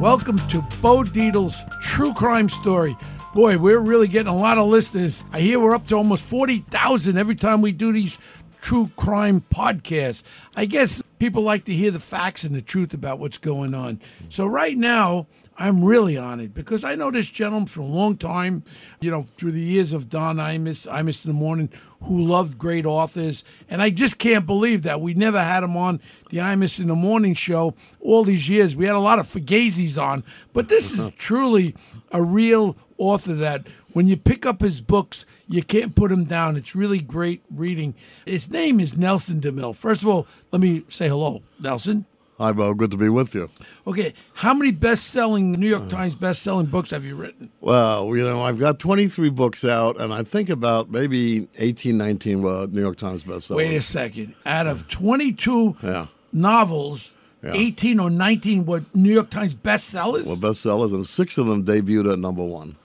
Welcome 0.00 0.36
to 0.50 0.60
Bo 0.82 1.04
Dietl's 1.04 1.56
True 1.80 2.12
Crime 2.12 2.50
Story. 2.50 2.98
Boy, 3.32 3.56
we're 3.56 3.78
really 3.78 4.08
getting 4.08 4.30
a 4.30 4.36
lot 4.36 4.58
of 4.58 4.68
listeners. 4.68 5.24
I 5.32 5.40
hear 5.40 5.58
we're 5.58 5.74
up 5.74 5.86
to 5.86 5.94
almost 5.94 6.28
40,000 6.28 7.16
every 7.16 7.34
time 7.34 7.62
we 7.62 7.72
do 7.72 7.94
these 7.94 8.18
true 8.60 8.90
crime 8.96 9.42
podcasts. 9.50 10.22
I 10.54 10.66
guess 10.66 11.02
people 11.18 11.42
like 11.42 11.64
to 11.64 11.72
hear 11.72 11.90
the 11.90 11.98
facts 11.98 12.44
and 12.44 12.54
the 12.54 12.60
truth 12.60 12.92
about 12.92 13.18
what's 13.18 13.38
going 13.38 13.72
on. 13.72 14.02
So, 14.28 14.44
right 14.44 14.76
now, 14.76 15.28
I'm 15.58 15.82
really 15.82 16.18
honored 16.18 16.52
because 16.52 16.84
I 16.84 16.94
know 16.96 17.10
this 17.10 17.30
gentleman 17.30 17.66
for 17.66 17.80
a 17.80 17.86
long 17.86 18.18
time, 18.18 18.62
you 19.00 19.10
know, 19.10 19.22
through 19.22 19.52
the 19.52 19.60
years 19.60 19.94
of 19.94 20.10
Don 20.10 20.36
Imus, 20.36 20.86
Imus 20.86 21.24
in 21.24 21.30
the 21.30 21.38
Morning, 21.38 21.70
who 22.02 22.22
loved 22.22 22.58
great 22.58 22.84
authors. 22.84 23.42
And 23.70 23.80
I 23.80 23.88
just 23.88 24.18
can't 24.18 24.44
believe 24.44 24.82
that 24.82 25.00
we 25.00 25.14
never 25.14 25.42
had 25.42 25.62
him 25.62 25.76
on 25.76 26.00
the 26.28 26.38
Imus 26.38 26.78
in 26.78 26.88
the 26.88 26.94
Morning 26.94 27.32
show 27.32 27.74
all 28.00 28.22
these 28.22 28.48
years. 28.48 28.76
We 28.76 28.84
had 28.84 28.96
a 28.96 29.00
lot 29.00 29.18
of 29.18 29.26
Fugazis 29.26 30.00
on, 30.00 30.24
but 30.52 30.68
this 30.68 30.92
is 30.92 31.10
truly 31.16 31.74
a 32.12 32.22
real 32.22 32.76
author 32.98 33.34
that 33.34 33.66
when 33.94 34.08
you 34.08 34.16
pick 34.18 34.44
up 34.44 34.60
his 34.60 34.82
books, 34.82 35.24
you 35.48 35.62
can't 35.62 35.94
put 35.94 36.12
him 36.12 36.24
down. 36.24 36.56
It's 36.56 36.74
really 36.74 37.00
great 37.00 37.42
reading. 37.50 37.94
His 38.26 38.50
name 38.50 38.78
is 38.78 38.96
Nelson 38.96 39.40
DeMille. 39.40 39.74
First 39.74 40.02
of 40.02 40.08
all, 40.08 40.26
let 40.52 40.60
me 40.60 40.84
say 40.90 41.08
hello, 41.08 41.42
Nelson. 41.58 42.04
Hi, 42.38 42.52
Bo. 42.52 42.74
Good 42.74 42.90
to 42.90 42.98
be 42.98 43.08
with 43.08 43.34
you. 43.34 43.48
Okay, 43.86 44.12
how 44.34 44.52
many 44.52 44.70
best-selling 44.70 45.52
New 45.52 45.68
York 45.68 45.88
Times 45.88 46.14
best-selling 46.14 46.66
books 46.66 46.90
have 46.90 47.02
you 47.02 47.16
written? 47.16 47.50
Well, 47.62 48.14
you 48.14 48.22
know, 48.28 48.42
I've 48.42 48.58
got 48.58 48.78
23 48.78 49.30
books 49.30 49.64
out, 49.64 49.98
and 49.98 50.12
I 50.12 50.22
think 50.22 50.50
about 50.50 50.90
maybe 50.90 51.48
18, 51.56 51.96
19 51.96 52.44
uh, 52.44 52.66
New 52.66 52.82
York 52.82 52.98
Times 52.98 53.24
bestsellers. 53.24 53.56
Wait 53.56 53.74
a 53.74 53.80
second. 53.80 54.34
Out 54.44 54.66
of 54.66 54.86
22 54.88 55.76
Yeah. 55.82 56.06
novels, 56.30 57.12
Yeah. 57.42 57.52
18 57.54 57.98
or 58.00 58.10
19 58.10 58.66
were 58.66 58.82
New 58.92 59.12
York 59.14 59.30
Times 59.30 59.54
bestsellers? 59.54 60.26
Well, 60.26 60.36
bestsellers, 60.36 60.92
and 60.92 61.06
six 61.06 61.38
of 61.38 61.46
them 61.46 61.64
debuted 61.64 62.12
at 62.12 62.18
number 62.18 62.44
one. 62.44 62.76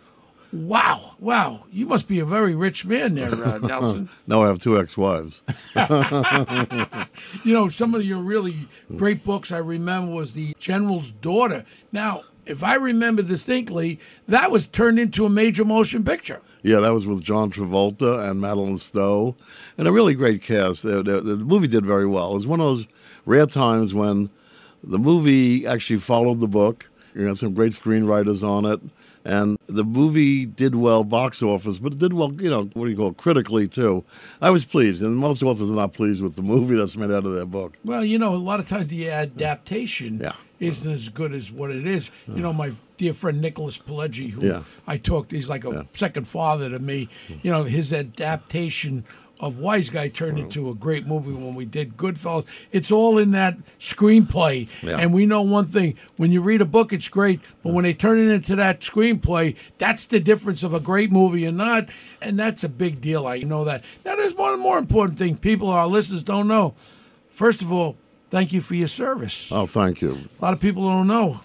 Wow, 0.54 1.16
wow. 1.20 1.66
You 1.72 1.86
must 1.86 2.08
be 2.08 2.20
a 2.20 2.26
very 2.26 2.56
rich 2.56 2.86
man 2.86 3.16
there, 3.16 3.34
uh, 3.34 3.58
Nelson. 3.64 4.10
Now 4.28 4.44
I 4.44 4.48
have 4.48 4.60
two 4.60 4.80
ex-wives. 4.80 5.44
You 7.44 7.54
know, 7.54 7.70
some 7.70 7.96
of 7.96 8.04
your 8.04 8.20
really 8.20 8.68
great 8.96 9.24
books 9.24 9.52
I 9.52 9.58
remember 9.58 10.12
was 10.12 10.34
The 10.34 10.54
General's 10.60 11.12
Daughter. 11.12 11.66
Now, 11.92 12.24
if 12.46 12.64
I 12.64 12.76
remember 12.76 13.22
distinctly, 13.22 14.00
that 14.28 14.52
was 14.52 14.68
turned 14.68 15.00
into 15.00 15.26
a 15.26 15.30
major 15.30 15.66
motion 15.66 16.04
picture. 16.04 16.42
Yeah, 16.64 16.80
that 16.80 16.90
was 16.94 17.06
with 17.06 17.22
John 17.24 17.52
Travolta 17.52 18.30
and 18.30 18.40
Madeline 18.40 18.78
Stowe, 18.78 19.36
and 19.78 19.88
a 19.88 19.92
really 19.92 20.14
great 20.14 20.42
cast. 20.44 20.84
The, 20.84 21.02
the, 21.02 21.22
the 21.22 21.36
movie 21.38 21.68
did 21.68 21.86
very 21.86 22.06
well. 22.08 22.32
It 22.32 22.36
was 22.36 22.48
one 22.48 22.60
of 22.60 22.66
those 22.66 22.88
rare 23.26 23.48
times 23.48 23.94
when 23.94 24.30
the 24.84 25.00
movie 25.00 25.66
actually 25.66 26.00
followed 26.00 26.40
the 26.40 26.48
book. 26.48 26.90
You 27.16 27.26
had 27.26 27.38
some 27.38 27.54
great 27.54 27.74
screenwriters 27.74 28.48
on 28.48 28.66
it, 28.66 28.80
and 29.26 29.58
the 29.68 29.84
movie 29.84 30.46
did 30.46 30.76
well 30.76 31.04
box 31.04 31.42
office, 31.44 31.80
but 31.80 31.94
it 31.94 32.00
did 32.00 32.14
well, 32.14 32.32
you 32.34 32.50
know, 32.50 32.64
what 32.74 32.86
do 32.86 32.92
you 32.92 32.98
call 32.98 33.10
it, 33.10 33.18
critically 33.18 33.68
too. 33.68 34.04
I 34.42 34.50
was 34.50 34.64
pleased, 34.66 35.02
and 35.02 35.16
most 35.16 35.44
authors 35.44 35.70
are 35.70 35.76
not 35.76 35.94
pleased 35.94 36.22
with 36.22 36.36
the 36.36 36.42
movie 36.42 36.76
that's 36.76 36.96
made 36.98 37.12
out 37.12 37.26
of 37.26 37.34
their 37.34 37.46
book. 37.46 37.78
Well, 37.84 38.04
you 38.04 38.18
know, 38.20 38.34
a 38.34 38.38
lot 38.38 38.60
of 38.60 38.68
times 38.68 38.88
the 38.88 39.10
adaptation 39.10 40.20
Yeah. 40.22 40.34
isn't 40.60 40.92
as 40.92 41.10
good 41.10 41.34
as 41.34 41.52
what 41.52 41.72
it 41.72 41.86
is. 41.88 42.12
You 42.28 42.42
know, 42.42 42.54
my 42.54 42.72
dear 42.98 43.14
friend 43.14 43.42
Nicholas 43.42 43.78
Pileggi, 43.78 44.30
who 44.32 44.46
Yeah. 44.46 44.64
I 44.88 44.98
talked, 44.98 45.32
he's 45.32 45.50
like 45.50 45.66
a 45.66 45.88
second 45.94 46.28
father 46.28 46.70
to 46.70 46.80
me. 46.80 47.10
Mm. 47.28 47.40
You 47.44 47.52
know, 47.52 47.64
his 47.64 47.92
adaptation 47.94 49.04
of 49.42 49.58
Wise 49.58 49.90
Guy 49.90 50.08
turned 50.08 50.38
into 50.38 50.70
a 50.70 50.76
great 50.76 51.08
movie 51.08 51.34
when 51.34 51.56
we 51.56 51.66
did 51.66 51.98
Goodfellas. 51.98 52.46
It's 52.72 52.92
all 52.92 53.18
in 53.18 53.32
that 53.32 53.58
screenplay. 53.80 54.70
Yeah. 54.84 54.98
And 54.98 55.14
we 55.14 55.26
know 55.26 55.42
one 55.42 55.66
thing 55.66 55.98
when 56.18 56.32
you 56.32 56.42
read 56.42 56.62
a 56.62 56.66
book, 56.66 56.94
it's 56.94 57.10
great, 57.10 57.42
but 57.64 57.74
when 57.74 57.84
they 57.84 57.94
turn 57.94 58.20
it 58.20 58.32
into 58.32 58.56
that 58.56 58.82
screenplay, 58.82 59.58
that's 59.80 60.06
the 60.06 60.20
difference 60.20 60.62
of 60.62 60.74
a 60.74 60.80
great 60.80 61.12
movie 61.12 61.44
and 61.46 61.58
not. 61.58 61.90
And 62.22 62.40
that's 62.40 62.64
a 62.64 62.70
big 62.70 63.02
deal. 63.02 63.26
I 63.26 63.40
know 63.40 63.66
that. 63.66 63.84
Now, 64.06 64.16
there's 64.16 64.36
one 64.36 64.60
more 64.60 64.78
important 64.78 65.18
thing 65.18 65.36
people, 65.38 65.70
our 65.70 65.88
listeners, 65.88 66.24
don't 66.24 66.48
know. 66.48 66.76
First 67.30 67.64
of 67.64 67.72
all, 67.72 67.98
thank 68.30 68.54
you 68.54 68.62
for 68.62 68.76
your 68.76 68.88
service. 68.88 69.52
Oh, 69.52 69.66
thank 69.66 70.02
you. 70.02 70.12
A 70.40 70.46
lot 70.46 70.54
of 70.54 70.60
people 70.60 70.84
don't 70.84 71.08
know 71.08 71.42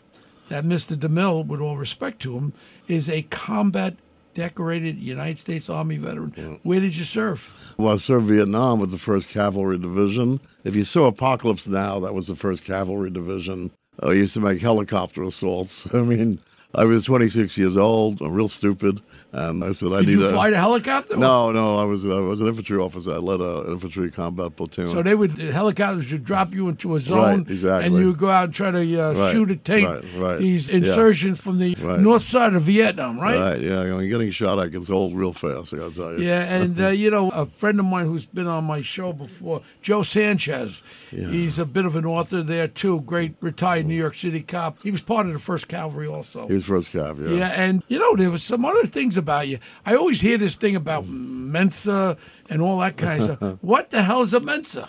that 0.50 0.64
Mr. 0.64 0.96
DeMille, 0.96 1.46
with 1.46 1.60
all 1.60 1.76
respect 1.76 2.20
to 2.22 2.36
him, 2.36 2.52
is 2.86 3.08
a 3.08 3.22
combat 3.22 3.96
decorated 4.36 4.98
United 4.98 5.38
States 5.38 5.69
Army 5.69 5.97
veteran. 5.97 6.60
Where 6.62 6.78
did 6.78 6.97
you 6.97 7.04
serve? 7.04 7.52
Well, 7.78 7.94
I 7.94 7.97
served 7.97 8.26
Vietnam 8.26 8.78
with 8.78 8.91
the 8.91 8.98
1st 8.98 9.28
Cavalry 9.28 9.78
Division. 9.78 10.41
If 10.62 10.76
you 10.76 10.84
saw 10.84 11.06
Apocalypse 11.06 11.66
Now, 11.66 11.98
that 12.00 12.14
was 12.14 12.26
the 12.26 12.34
1st 12.34 12.62
Cavalry 12.64 13.10
Division. 13.10 13.70
I 14.02 14.12
used 14.12 14.34
to 14.34 14.41
make 14.41 14.60
helicopter 14.60 15.22
assaults. 15.22 15.92
I 15.94 16.02
mean, 16.02 16.38
I 16.74 16.84
was 16.84 17.06
26 17.06 17.56
years 17.56 17.78
old, 17.78 18.20
I'm 18.20 18.34
real 18.34 18.48
stupid, 18.48 19.00
and 19.32 19.62
I 19.64 19.72
said, 19.72 19.92
I 19.92 19.98
Did 19.98 20.06
need 20.09 20.12
you 20.14 20.26
a... 20.26 20.31
fly 20.31 20.50
the 20.50 20.56
helicopter? 20.56 21.16
No, 21.16 21.53
no, 21.53 21.76
I 21.76 21.84
was 21.84 22.04
I 22.06 22.20
was 22.20 22.41
an 22.41 22.47
infantry 22.47 22.78
officer. 22.78 23.12
I 23.12 23.16
led 23.16 23.41
an 23.41 23.72
infantry 23.72 24.10
combat 24.10 24.56
platoon. 24.56 24.87
So 24.87 25.03
they 25.03 25.14
would 25.14 25.32
the 25.32 25.53
helicopters 25.53 26.10
would 26.12 26.25
drop 26.25 26.53
you 26.54 26.69
into 26.69 26.94
a 26.94 27.00
zone, 27.00 27.19
Right, 27.41 27.50
exactly. 27.50 27.86
and 27.86 27.97
you 27.98 28.06
would 28.09 28.19
go 28.19 28.31
out 28.31 28.44
and 28.44 28.54
try 28.54 28.70
to 28.70 28.78
uh, 29.00 29.12
Right, 29.12 29.32
shoot 29.32 29.50
a 29.50 29.56
tank. 29.56 29.88
right, 29.88 30.04
right. 30.16 30.38
These 30.38 30.70
Yeah. 30.70 31.34
from 31.34 31.59
the 31.59 31.75
north 32.00 32.22
side 32.22 32.54
of 32.54 32.62
Vietnam, 32.62 33.19
right? 33.19 33.38
Right, 33.38 33.60
yeah, 33.60 33.82
you 33.84 33.91
know, 33.91 34.06
getting 34.06 34.31
shot 34.31 34.59
at 34.59 34.72
gets 34.72 34.91
old 34.91 35.16
real 35.16 35.32
fast. 35.32 35.75
I 35.75 35.78
gotta 35.78 35.94
tell 35.94 36.12
you. 36.19 36.26
Yeah, 36.26 36.42
and 36.42 36.81
uh, 36.86 36.88
you 36.88 37.10
know, 37.10 37.31
a 37.31 37.47
friend 37.47 37.78
of 37.81 37.86
mine 37.86 38.06
who's 38.06 38.26
been 38.26 38.47
on 38.47 38.65
my 38.65 38.81
show 38.82 39.12
before, 39.12 39.62
Joe 39.82 40.03
Sanchez. 40.03 40.82
Yeah. 41.12 41.28
He's 41.28 41.59
a 41.59 41.65
bit 41.66 41.84
of 41.84 41.97
an 41.97 42.04
author 42.06 42.42
there 42.42 42.69
too. 42.69 43.00
Great 43.00 43.34
retired 43.41 43.86
New 43.86 43.94
York 43.94 44.15
City 44.15 44.41
cop. 44.41 44.82
He 44.82 44.91
was 44.91 45.03
part 45.03 45.26
of 45.26 45.32
the 45.32 45.38
First 45.38 45.69
Cavalry 45.69 46.06
also. 46.06 46.47
He 46.47 46.54
was 46.54 46.65
first 46.65 46.92
Cavalry. 46.92 47.32
Yeah. 47.32 47.38
yeah, 47.38 47.48
and 47.62 47.82
you 47.88 47.98
know, 47.98 48.16
there 48.16 48.31
was 48.31 48.42
some 48.42 48.65
other 48.65 48.86
things 48.86 49.16
about 49.16 49.49
you. 49.49 49.59
I 49.84 49.94
always 49.94 50.21
hear 50.21 50.38
this 50.38 50.56
thing 50.56 50.77
about 50.77 51.06
Mensa 51.06 52.16
and 52.50 52.60
all 52.62 52.78
that 52.81 52.97
kind 52.97 53.22
of 53.22 53.37
stuff. 53.38 53.59
What 53.62 53.91
the 53.91 54.03
hell 54.03 54.22
is 54.22 54.32
a 54.34 54.41
Mensa? 54.41 54.88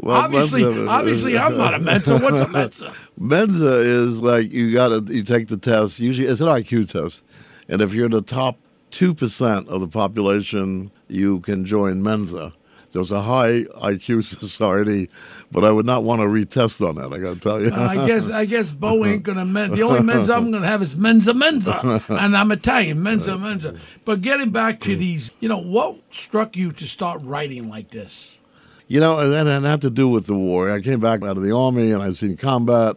Well, 0.00 0.16
obviously, 0.16 0.62
Mensa- 0.62 0.86
obviously, 0.88 1.38
I'm 1.38 1.56
not 1.56 1.74
a 1.74 1.78
Mensa. 1.80 2.18
What's 2.22 2.40
a 2.40 2.48
Mensa? 2.48 2.92
Mensa 3.18 3.78
is 3.80 4.20
like 4.22 4.52
you 4.52 4.72
got 4.72 4.88
to 5.06 5.12
you 5.14 5.22
take 5.24 5.48
the 5.48 5.56
test. 5.56 5.98
Usually, 6.00 6.26
it's 6.28 6.40
an 6.40 6.46
IQ 6.46 6.90
test, 6.90 7.24
and 7.68 7.80
if 7.80 7.92
you're 7.94 8.06
in 8.06 8.12
the 8.12 8.22
top 8.22 8.56
two 8.90 9.12
percent 9.14 9.68
of 9.68 9.80
the 9.80 9.88
population, 9.88 10.90
you 11.08 11.40
can 11.40 11.64
join 11.64 12.02
Mensa. 12.02 12.52
There's 12.92 13.12
a 13.12 13.20
high 13.20 13.64
IQ 13.64 14.24
society, 14.40 15.10
but 15.52 15.64
I 15.64 15.70
would 15.70 15.86
not 15.86 16.04
want 16.04 16.20
to 16.20 16.26
retest 16.26 16.86
on 16.86 16.96
that. 16.96 17.12
I 17.12 17.18
got 17.18 17.34
to 17.34 17.40
tell 17.40 17.62
you. 17.62 17.72
I 17.72 18.06
guess 18.06 18.28
I 18.28 18.44
guess 18.44 18.70
Bo 18.70 19.04
ain't 19.04 19.22
gonna 19.22 19.44
men. 19.44 19.72
The 19.72 19.82
only 19.82 20.00
Mensa 20.02 20.34
I'm 20.34 20.50
gonna 20.50 20.66
have 20.66 20.82
is 20.82 20.96
Mensa 20.96 21.34
Mensa, 21.34 22.02
and 22.08 22.36
I'm 22.36 22.50
Italian 22.50 23.02
Mensa 23.02 23.36
Mensa. 23.36 23.74
But 24.04 24.22
getting 24.22 24.50
back 24.50 24.80
to 24.80 24.96
these, 24.96 25.32
you 25.40 25.48
know, 25.48 25.58
what 25.58 25.96
struck 26.10 26.56
you 26.56 26.72
to 26.72 26.86
start 26.86 27.20
writing 27.22 27.68
like 27.68 27.90
this? 27.90 28.38
You 28.86 29.00
know, 29.00 29.18
and 29.18 29.32
that 29.32 29.62
had 29.62 29.82
to 29.82 29.90
do 29.90 30.08
with 30.08 30.26
the 30.26 30.34
war. 30.34 30.70
I 30.70 30.80
came 30.80 30.98
back 30.98 31.22
out 31.22 31.36
of 31.36 31.42
the 31.42 31.54
army 31.54 31.92
and 31.92 32.02
I'd 32.02 32.16
seen 32.16 32.38
combat. 32.38 32.96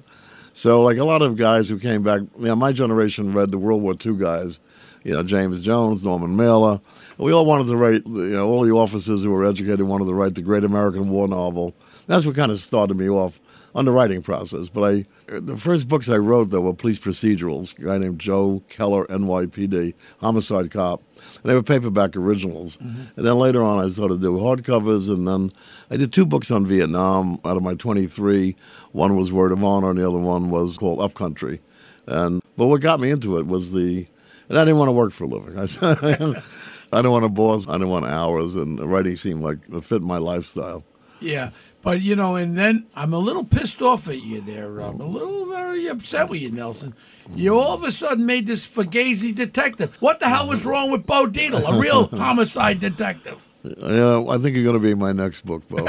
So, 0.54 0.82
like 0.82 0.98
a 0.98 1.04
lot 1.04 1.22
of 1.22 1.36
guys 1.36 1.68
who 1.68 1.78
came 1.78 2.02
back, 2.02 2.22
you 2.22 2.46
know, 2.46 2.56
my 2.56 2.72
generation 2.72 3.34
read 3.34 3.52
the 3.52 3.58
World 3.58 3.82
War 3.82 3.94
II 4.06 4.16
guys, 4.16 4.60
you 5.04 5.14
know, 5.14 5.22
James 5.24 5.62
Jones, 5.62 6.06
Norman 6.06 6.36
Mailer. 6.36 6.80
We 7.22 7.32
all 7.32 7.46
wanted 7.46 7.68
to 7.68 7.78
write, 7.78 8.02
you 8.08 8.32
know, 8.32 8.50
all 8.50 8.64
the 8.64 8.72
officers 8.72 9.22
who 9.22 9.30
were 9.30 9.46
educated 9.46 9.84
wanted 9.84 10.06
to 10.06 10.14
write 10.14 10.34
the 10.34 10.42
Great 10.42 10.64
American 10.64 11.08
War 11.10 11.28
novel. 11.28 11.76
That's 12.08 12.26
what 12.26 12.36
kind 12.36 12.52
of 12.52 12.58
started 12.58 12.98
me 12.98 13.10
off 13.10 13.40
on 13.76 13.86
the 13.86 13.92
writing 13.92 14.24
process. 14.24 14.70
But 14.70 14.82
I, 14.82 15.06
the 15.28 15.56
first 15.56 15.88
books 15.88 16.10
I 16.10 16.18
wrote, 16.18 16.50
though, 16.50 16.62
were 16.62 16.74
police 16.74 16.98
procedurals. 16.98 17.78
A 17.78 17.84
guy 17.84 17.98
named 18.00 18.18
Joe 18.18 18.64
Keller, 18.70 19.06
NYPD, 19.06 19.94
homicide 20.20 20.72
cop. 20.72 21.04
And 21.44 21.44
they 21.44 21.54
were 21.54 21.62
paperback 21.62 22.16
originals. 22.16 22.78
Mm-hmm. 22.78 23.02
And 23.16 23.28
then 23.28 23.36
later 23.38 23.62
on, 23.62 23.86
I 23.86 23.92
started 23.92 24.16
to 24.16 24.22
do 24.22 24.34
hardcovers. 24.40 25.08
And 25.08 25.28
then 25.28 25.52
I 25.92 25.98
did 25.98 26.12
two 26.12 26.26
books 26.26 26.50
on 26.50 26.66
Vietnam 26.66 27.40
out 27.46 27.56
of 27.56 27.62
my 27.62 27.76
23. 27.76 28.56
One 28.94 29.16
was 29.16 29.32
Word 29.32 29.52
of 29.52 29.64
Honor, 29.64 29.92
and 29.92 30.00
the 30.00 30.08
other 30.08 30.18
one 30.18 30.50
was 30.50 30.76
called 30.80 31.00
Upcountry. 31.00 31.62
And 32.08 32.42
but 32.58 32.66
what 32.66 32.82
got 32.82 33.00
me 33.00 33.12
into 33.12 33.38
it 33.38 33.46
was 33.46 33.74
the, 33.74 34.08
and 34.50 34.58
I 34.58 34.66
didn't 34.66 34.80
want 34.80 34.90
to 34.90 34.94
work 34.94 35.14
for 35.14 35.26
a 35.26 35.28
living. 35.28 36.36
I, 36.92 36.98
didn't 36.98 37.12
want 37.12 37.26
a 37.26 37.30
boss. 37.30 37.68
I 37.68 37.78
don't 37.78 37.90
want 37.90 38.06
hours, 38.06 38.56
and 38.56 38.80
writing 38.80 39.16
seemed 39.16 39.42
like 39.42 39.60
it 39.72 39.84
fit 39.84 40.02
my 40.02 40.18
lifestyle. 40.18 40.84
Yeah, 41.20 41.52
But 41.84 42.02
you 42.02 42.16
know, 42.16 42.36
and 42.36 42.58
then 42.58 42.88
I'm 42.96 43.14
a 43.14 43.20
little 43.20 43.44
pissed 43.44 43.82
off 43.82 44.08
at 44.08 44.24
you 44.24 44.42
there. 44.42 44.80
I'm 44.80 45.00
a 45.00 45.06
little 45.06 45.46
very 45.46 45.88
upset 45.88 46.30
with 46.30 46.42
you, 46.42 46.50
Nelson. 46.50 46.96
You 47.36 47.60
all 47.60 47.76
of 47.76 47.84
a 47.84 47.92
sudden 47.92 48.26
made 48.26 48.48
this 48.48 48.66
Fugazi 48.66 49.34
detective. 49.34 49.98
What 50.00 50.20
the 50.20 50.30
hell 50.30 50.48
was 50.48 50.66
wrong 50.66 50.90
with 50.90 51.06
Bo 51.06 51.28
Dietl, 51.28 51.64
a 51.68 51.80
real 51.80 52.08
homicide 52.18 52.80
detective? 52.80 53.46
Yeah, 53.64 54.26
I 54.28 54.40
think 54.40 54.56
you're 54.56 54.64
going 54.64 54.74
to 54.74 54.80
be 54.80 54.96
my 54.96 55.12
next 55.12 55.46
book, 55.46 55.62
Bo. 55.70 55.86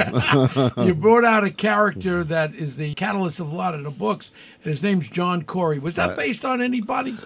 you 0.85 0.95
brought 0.95 1.25
out 1.25 1.43
a 1.45 1.51
character 1.51 2.23
that 2.25 2.55
is 2.55 2.77
the 2.77 2.93
catalyst 2.93 3.41
of 3.41 3.51
a 3.51 3.57
lot 3.57 3.75
of 3.75 3.83
the 3.83 3.91
books, 3.91 4.31
and 4.63 4.71
his 4.71 4.83
name's 4.83 5.09
John 5.09 5.43
Corey. 5.45 5.79
Was 5.79 5.95
that 5.95 6.15
based 6.15 6.45
on 6.45 6.61
anybody? 6.61 7.17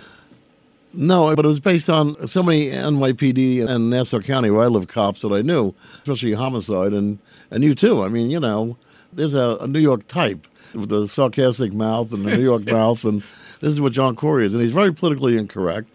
No, 0.97 1.35
but 1.37 1.45
it 1.45 1.49
was 1.49 1.61
based 1.61 1.91
on 1.91 2.29
so 2.29 2.43
many 2.43 2.71
NYPD 2.71 3.67
and 3.67 3.91
Nassau 3.91 4.21
County 4.21 4.51
where 4.51 4.65
I 4.65 4.69
live 4.69 4.89
cops 4.89 5.21
that 5.23 5.33
I 5.33 5.43
knew, 5.43 5.75
especially 6.03 6.33
homicide, 6.33 6.93
and, 6.93 7.19
and 7.51 7.63
you 7.63 7.75
too. 7.75 8.03
I 8.03 8.09
mean, 8.09 8.31
you 8.31 8.41
know, 8.41 8.77
there's 9.13 9.35
a, 9.35 9.59
a 9.61 9.67
New 9.67 9.79
York 9.79 10.07
type 10.07 10.47
with 10.75 10.89
the 10.89 11.07
sarcastic 11.07 11.73
mouth 11.73 12.13
and 12.13 12.25
the 12.25 12.37
New 12.37 12.43
York 12.43 12.67
mouth, 12.71 13.05
and 13.05 13.23
this 13.61 13.71
is 13.71 13.81
what 13.81 13.93
John 13.93 14.17
Corey 14.17 14.47
is. 14.47 14.55
And 14.55 14.63
he's 14.63 14.73
very 14.73 14.93
politically 14.93 15.37
incorrect, 15.37 15.89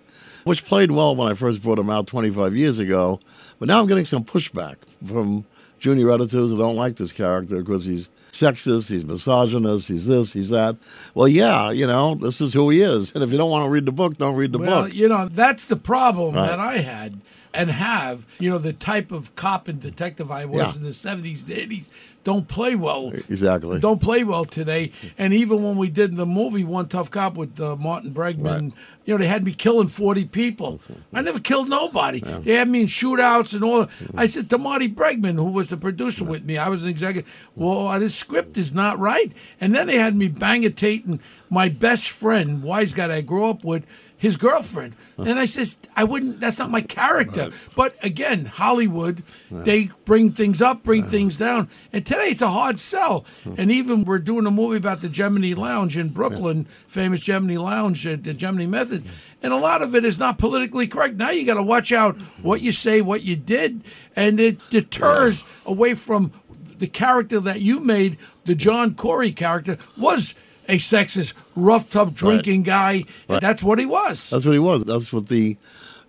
which 0.44 0.65
played 0.65 0.92
well 0.92 1.15
when 1.15 1.31
I 1.31 1.33
first 1.33 1.62
brought 1.62 1.80
him 1.80 1.89
out 1.89 2.07
25 2.07 2.56
years 2.56 2.80
ago. 2.80 3.19
But 3.59 3.68
now 3.68 3.81
I'm 3.81 3.88
getting 3.88 4.06
some 4.06 4.24
pushback 4.24 4.77
from 5.06 5.45
junior 5.80 6.12
editors 6.12 6.51
who 6.51 6.57
don't 6.57 6.75
like 6.75 6.95
this 6.95 7.12
character 7.12 7.62
because 7.62 7.86
he's 7.86 8.09
sexist, 8.42 8.90
he's 8.90 9.06
misogynist, 9.06 9.88
he's 9.88 10.06
this, 10.08 10.34
he's 10.34 10.50
that. 10.50 10.76
Well, 11.14 11.28
yeah, 11.28 11.70
you 11.72 11.86
know, 11.88 12.16
this 12.16 12.42
is 12.42 12.54
who 12.54 12.70
he 12.70 12.82
is. 12.82 13.14
And 13.14 13.24
if 13.24 13.32
you 13.32 13.38
don't 13.38 13.52
want 13.52 13.66
to 13.66 13.70
read 13.70 13.86
the 13.86 13.92
book, 13.92 14.18
don't 14.18 14.36
read 14.36 14.52
the 14.52 14.58
Well, 14.60 14.84
book. 14.84 14.94
you 14.94 15.08
know, 15.08 15.28
that's 15.30 15.66
the 15.66 15.76
problem 15.76 16.36
Right. 16.36 16.48
that 16.48 16.60
I 16.60 16.78
had 16.80 17.22
and 17.54 17.70
have. 17.72 18.26
You 18.40 18.50
know, 18.50 18.58
the 18.58 18.74
type 18.74 19.12
of 19.12 19.36
cop 19.36 19.68
and 19.68 19.80
detective 19.80 20.32
I 20.32 20.46
was 20.46 20.60
Yeah. 20.62 20.76
in 20.78 20.84
the 20.84 20.94
70s 20.94 21.44
and 21.44 21.52
80s 21.52 21.90
don't 22.23 22.47
play 22.47 22.75
well. 22.75 23.12
Exactly. 23.12 23.79
Don't 23.79 24.01
play 24.01 24.23
well 24.23 24.45
today. 24.45 24.91
And 25.18 25.33
even 25.33 25.63
when 25.63 25.77
we 25.77 25.89
did 25.89 26.15
the 26.15 26.25
movie 26.25 26.63
One 26.63 26.88
Tough 26.88 27.09
Cop 27.09 27.35
with 27.35 27.59
uh, 27.59 27.75
Martin 27.75 28.13
Bregman, 28.13 28.73
you 29.06 29.13
know, 29.15 29.18
they 29.18 29.27
had 29.27 29.44
me 29.44 29.53
killing 29.53 29.88
40 29.88 30.25
people. 30.25 30.79
I 31.12 31.21
never 31.21 31.39
killed 31.39 31.68
nobody. 31.69 32.19
They 32.19 32.53
had 32.53 32.69
me 32.69 32.81
in 32.81 32.88
shootouts 32.88 33.53
and 33.53 33.63
all. 33.63 33.88
I 34.15 34.27
said 34.27 34.50
to 34.51 34.57
Marty 34.59 34.88
Bregman, 34.88 35.35
who 35.35 35.45
was 35.45 35.69
the 35.69 35.77
producer 35.77 36.23
with 36.23 36.45
me, 36.45 36.57
I 36.57 36.69
was 36.69 36.83
an 36.83 36.89
executive, 36.89 37.50
well, 37.56 37.88
uh, 37.88 38.00
this 38.00 38.15
script 38.15 38.57
is 38.57 38.73
not 38.73 39.00
right. 39.00 39.31
And 39.59 39.73
then 39.73 39.88
they 39.88 39.97
had 39.97 40.15
me 40.15 40.27
bang-a-tating 40.27 41.19
my 41.50 41.68
best 41.68 42.09
friend, 42.09 42.62
wise 42.62 42.94
guy 42.94 43.13
I 43.13 43.21
grew 43.21 43.50
up 43.50 43.63
with, 43.63 43.85
his 44.15 44.38
girlfriend. 44.38 44.95
And 45.18 45.39
I 45.39 45.45
says, 45.45 45.77
I 45.95 46.03
wouldn't, 46.03 46.39
that's 46.39 46.59
not 46.59 46.69
my 46.69 46.81
character. 46.81 47.50
But 47.75 47.95
again, 48.03 48.45
Hollywood, 48.45 49.23
they 49.50 49.89
bring 50.06 50.31
things 50.31 50.62
up, 50.62 50.83
bring 50.83 51.03
things 51.03 51.39
down. 51.39 51.69
And 51.91 52.06
today 52.12 52.30
it's 52.30 52.42
a 52.42 52.50
hard 52.50 52.80
sell. 52.80 53.25
Hmm. 53.44 53.56
And 53.58 53.72
even 53.72 54.04
we're 54.04 54.19
doing 54.19 54.46
a 54.46 54.52
movie 54.52 54.78
about 54.78 55.02
the 55.02 55.10
Gemini 55.10 55.54
Lounge 55.54 55.98
in 55.98 56.10
Brooklyn, 56.10 56.66
famous 56.88 57.22
Gemini 57.22 57.58
Lounge, 57.58 58.04
the 58.04 58.34
Gemini 58.34 58.66
Method. 58.66 59.04
Hmm. 59.04 59.10
And 59.44 59.54
a 59.54 59.58
lot 59.58 59.81
of 59.81 59.96
it 59.96 60.06
is 60.06 60.19
not 60.19 60.38
politically 60.38 60.88
correct. 60.88 61.16
Now 61.16 61.31
you 61.31 61.46
got 61.46 61.56
to 61.56 61.63
watch 61.63 61.92
out 61.92 62.16
hmm. 62.18 62.48
what 62.48 62.62
you 62.62 62.72
say, 62.72 63.02
what 63.02 63.24
you 63.24 63.36
did. 63.36 63.84
And 64.16 64.40
it 64.40 64.62
deters 64.69 65.44
away 65.66 65.94
from 65.96 66.31
the 66.78 66.88
character 66.88 67.40
that 67.40 67.62
you 67.62 67.80
made, 67.80 68.18
the 68.46 68.56
John 68.56 68.96
Corey 68.96 69.31
character, 69.31 69.78
was 69.98 70.36
a 70.68 70.78
sexist, 70.78 71.34
rough 71.56 71.92
tub 71.92 72.16
drinking 72.16 72.64
guy. 72.64 73.06
Right. 73.28 73.42
That's 73.42 73.64
what 73.64 73.80
he 73.80 73.86
was. 73.86 74.30
That's 74.30 74.46
what 74.46 74.54
he 74.54 74.60
was. 74.60 74.84
That's 74.86 75.14
what 75.14 75.28
the 75.28 75.57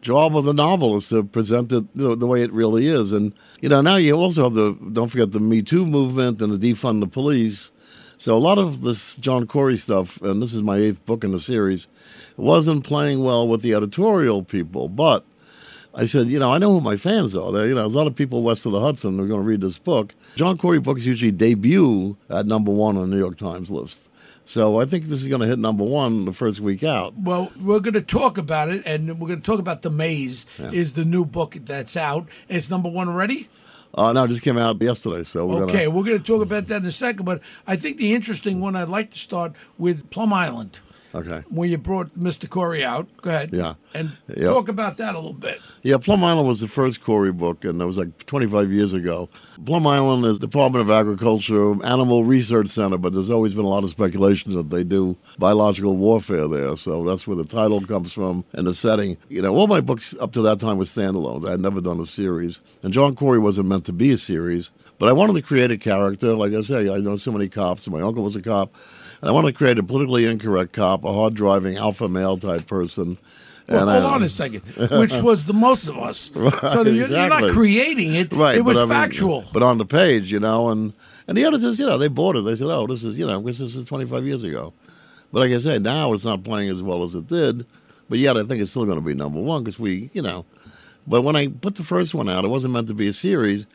job 0.01 0.37
of 0.37 0.45
the 0.45 0.55
novel 0.55 0.97
is 0.97 1.09
to 1.11 1.23
present 1.23 1.73
it 1.73 1.85
you 1.95 2.09
know, 2.09 2.15
the 2.15 2.27
way 2.27 2.43
it 2.43 2.53
really 2.53 2.89
is. 2.89 3.13
And 3.13 3.33
you 3.63 3.69
know, 3.69 3.81
now 3.81 3.95
you 3.95 4.15
also 4.15 4.43
have 4.43 4.55
the 4.55 4.73
don't 4.93 5.09
forget 5.09 5.31
the 5.31 5.41
Me 5.41 5.63
Too 5.63 5.87
movement 5.87 6.43
and 6.43 6.53
the 6.53 6.73
defund 6.73 7.01
the 7.01 7.07
police. 7.07 7.71
So 8.19 8.37
a 8.37 8.39
lot 8.39 8.59
of 8.59 8.83
this 8.83 9.17
John 9.17 9.47
Corey 9.47 9.77
stuff, 9.77 10.21
and 10.21 10.43
this 10.43 10.53
is 10.53 10.63
my 10.63 10.77
eighth 10.77 11.05
book 11.07 11.25
in 11.25 11.31
the 11.31 11.41
series, 11.41 11.87
wasn't 12.37 12.85
playing 12.85 13.23
well 13.23 13.47
with 13.47 13.63
the 13.63 13.75
editorial 13.75 14.43
people. 14.43 14.89
But 14.89 15.25
I 15.95 16.07
said, 16.07 16.29
you 16.29 16.39
know, 16.39 16.51
I 16.53 16.59
know 16.59 16.73
who 16.73 16.81
my 16.81 16.97
fans 16.97 17.37
are. 17.37 17.53
There, 17.53 17.67
you 17.67 17.75
know, 17.75 17.83
there's 17.83 17.93
a 17.95 17.97
lot 17.99 18.07
of 18.07 18.15
people 18.15 18.43
west 18.43 18.65
of 18.65 18.73
the 18.73 18.81
Hudson 18.81 19.19
who 19.19 19.25
are 19.25 19.29
going 19.29 19.43
to 19.43 19.47
read 19.47 19.61
this 19.61 19.79
book. 19.79 20.15
John 20.37 20.57
Corey 20.57 20.81
books 20.81 21.05
usually 21.05 21.33
debut 21.33 22.17
at 22.31 22.47
number 22.47 22.71
one 22.73 22.97
on 22.97 23.11
the 23.11 23.15
New 23.17 23.21
York 23.23 23.37
Times 23.37 23.71
list. 23.71 24.09
So 24.45 24.81
I 24.81 24.87
think 24.87 25.05
this 25.05 25.21
is 25.23 25.29
going 25.29 25.41
to 25.43 25.47
hit 25.47 25.59
number 25.59 25.85
one 25.85 26.25
the 26.25 26.33
first 26.33 26.61
week 26.61 26.83
out. 26.83 27.15
Well, 27.17 27.53
we're 27.61 27.81
going 27.81 27.95
to 27.95 28.01
talk 28.03 28.39
about 28.39 28.71
it, 28.71 28.83
and 28.87 29.21
we're 29.21 29.29
going 29.29 29.41
to 29.41 29.47
talk 29.47 29.61
about 29.61 29.83
The 29.83 29.91
Maze 29.91 30.47
is 30.59 30.95
the 30.95 31.05
new 31.05 31.25
book 31.25 31.57
that's 31.61 31.97
out. 31.97 32.27
It's 32.49 32.69
number 32.71 32.89
one 32.89 33.09
already? 33.09 33.49
Uh, 33.95 34.13
no, 34.13 34.25
it 34.25 34.29
just 34.29 34.43
came 34.43 34.57
out 34.59 34.81
yesterday. 34.81 35.23
So 35.23 35.47
we're 35.47 35.63
Okay, 35.65 35.85
gonna, 35.85 35.91
we're 35.91 36.05
going 36.05 36.19
to 36.19 36.25
talk 36.25 36.43
about 36.43 36.67
that 36.69 36.81
in 36.83 36.87
a 36.87 36.91
second, 36.91 37.25
but 37.27 37.43
I 37.67 37.77
think 37.77 37.99
the 37.99 38.15
interesting 38.15 38.61
one 38.61 38.75
I'd 38.75 38.89
like 38.89 39.11
to 39.13 39.19
start 39.19 39.53
with 39.79 40.09
Plum 40.11 40.33
Island, 40.33 40.81
okay. 41.15 41.43
where 41.49 41.69
you 41.69 41.79
brought 41.79 42.17
Mr. 42.19 42.49
Corey 42.49 42.85
out. 42.85 43.09
Go 43.21 43.31
ahead. 43.31 43.51
Yeah. 43.53 43.75
And 43.95 44.13
Yeah. 44.37 44.47
talk 44.49 44.69
about 44.69 44.97
that 44.97 45.15
a 45.15 45.19
little 45.19 45.33
bit. 45.33 45.61
Yeah, 45.83 45.97
Plum 45.99 46.23
Island 46.25 46.47
was 46.49 46.61
the 46.61 46.69
first 46.69 47.03
Corey 47.03 47.33
book, 47.33 47.65
and 47.65 47.81
it 47.81 47.85
was 47.85 47.99
like 47.99 48.27
25 48.27 48.71
years 48.73 48.95
ago. 48.95 49.29
Plum 49.65 49.87
Island 49.87 50.25
is 50.25 50.39
Department 50.39 50.83
of 50.83 50.91
Agriculture 50.91 51.73
Animal 51.85 52.25
Research 52.25 52.69
Center, 52.69 52.99
but 52.99 53.13
there's 53.13 53.31
always 53.31 53.55
been 53.55 53.65
a 53.65 53.69
lot 53.69 53.85
of 53.85 53.91
speculation 53.91 54.55
that 54.55 54.71
they 54.71 54.85
do 54.85 55.17
biological 55.39 55.97
warfare 55.97 56.49
there. 56.49 56.77
So 56.77 57.05
that's 57.05 57.27
where 57.27 57.37
the 57.37 57.45
title 57.45 57.81
comes 57.81 58.13
from 58.13 58.45
and 58.53 58.67
the 58.67 58.75
setting. 58.75 59.17
You 59.29 59.43
know, 59.43 59.55
all 59.55 59.67
my 59.67 59.81
books 59.81 60.15
up 60.21 60.33
to 60.33 60.43
that 60.43 60.61
time 60.61 60.79
were 60.79 60.85
standalones. 60.85 61.47
I 61.47 61.53
had 61.53 61.61
never 61.61 61.81
done 61.81 62.01
a 62.01 62.07
series, 62.07 62.61
and 62.83 62.93
John 62.93 63.15
Corey 63.15 63.39
wasn't 63.39 63.69
meant 63.69 63.85
to 63.87 63.93
be 63.93 64.13
a 64.13 64.17
series. 64.17 64.71
But 64.99 65.09
I 65.09 65.13
wanted 65.13 65.33
to 65.35 65.43
create 65.43 65.73
a 65.73 65.77
character. 65.79 66.33
Like 66.35 66.53
I 66.53 66.63
say, 66.63 66.89
I 66.89 66.99
know 66.99 67.17
so 67.17 67.33
many 67.33 67.49
cops. 67.49 67.89
My 67.89 68.01
uncle 68.01 68.23
was 68.23 68.37
a 68.37 68.43
cop. 68.43 68.73
And 69.23 69.29
I 69.31 69.33
want 69.33 69.47
to 69.47 69.53
create 69.53 69.79
a 69.79 69.83
politically 69.85 70.27
incorrect 70.27 70.73
cop, 70.73 71.05
a 71.05 71.13
hard 71.13 71.35
driving 71.35 71.77
alpha 71.77 72.09
male 72.09 72.37
type 72.37 72.67
person. 72.67 73.19
Well, 73.69 73.89
And 73.89 73.91
hold 73.91 74.05
I- 74.05 74.15
on 74.17 74.17
um, 74.17 74.23
a 74.25 74.29
second, 74.29 74.63
which 74.99 75.17
was 75.19 75.47
the 75.47 75.55
most 75.55 75.87
of 75.89 75.97
us. 75.97 76.31
so 76.73 76.83
you're, 76.83 77.07
you're 77.07 77.29
not 77.29 77.49
creating 77.51 78.15
it. 78.17 78.33
Right, 78.33 78.57
it 78.57 78.63
was 78.65 78.77
but 78.77 78.81
I 78.83 78.85
mean, 78.87 78.91
factual. 78.93 79.45
but 79.53 79.63
on 79.63 79.79
the 79.79 79.87
page, 79.87 80.31
you 80.33 80.41
know, 80.41 80.69
and 80.71 80.93
and 81.29 81.39
the 81.39 81.45
editors, 81.45 81.79
you 81.79 81.87
know, 81.87 81.97
they 81.97 82.09
bought 82.09 82.35
it. 82.35 82.43
They 82.45 82.57
said, 82.57 82.67
"Oh, 82.67 82.89
this 82.89 83.05
is, 83.05 83.17
you 83.17 83.25
know, 83.25 83.41
because 83.41 83.61
this 83.61 83.77
is 83.77 83.87
25 83.87 84.27
years 84.27 84.43
ago." 84.43 84.73
But 85.33 85.41
like 85.49 85.53
I 85.53 85.61
said, 85.61 85.83
now 85.83 86.13
it's 86.13 86.25
not 86.25 86.43
playing 86.43 86.71
as 86.71 86.83
well 86.83 87.05
as 87.05 87.15
it 87.15 87.29
did. 87.29 87.65
But 88.11 88.19
yet, 88.19 88.37
I 88.37 88.43
think 88.43 88.61
it's 88.61 88.73
still 88.73 88.85
going 88.85 88.99
to 88.99 89.05
be 89.05 89.15
number 89.15 89.41
one 89.41 89.63
because 89.63 89.79
we, 89.79 90.11
you 90.13 90.21
know. 90.21 90.45
But 91.07 91.23
when 91.23 91.37
I 91.37 91.47
put 91.47 91.77
the 91.77 91.85
first 91.85 92.13
one 92.13 92.29
out, 92.29 92.45
it 92.45 92.49
wasn't 92.49 92.75
meant 92.75 92.89
to 92.89 92.95
be 92.95 93.07
a 93.09 93.13
series. 93.13 93.67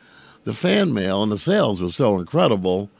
The 0.44 0.52
fan 0.52 0.92
mail 0.94 1.22
and 1.22 1.32
the 1.32 1.38
sales 1.38 1.80
were 1.82 1.90
so 1.90 2.18
incredible 2.18 2.90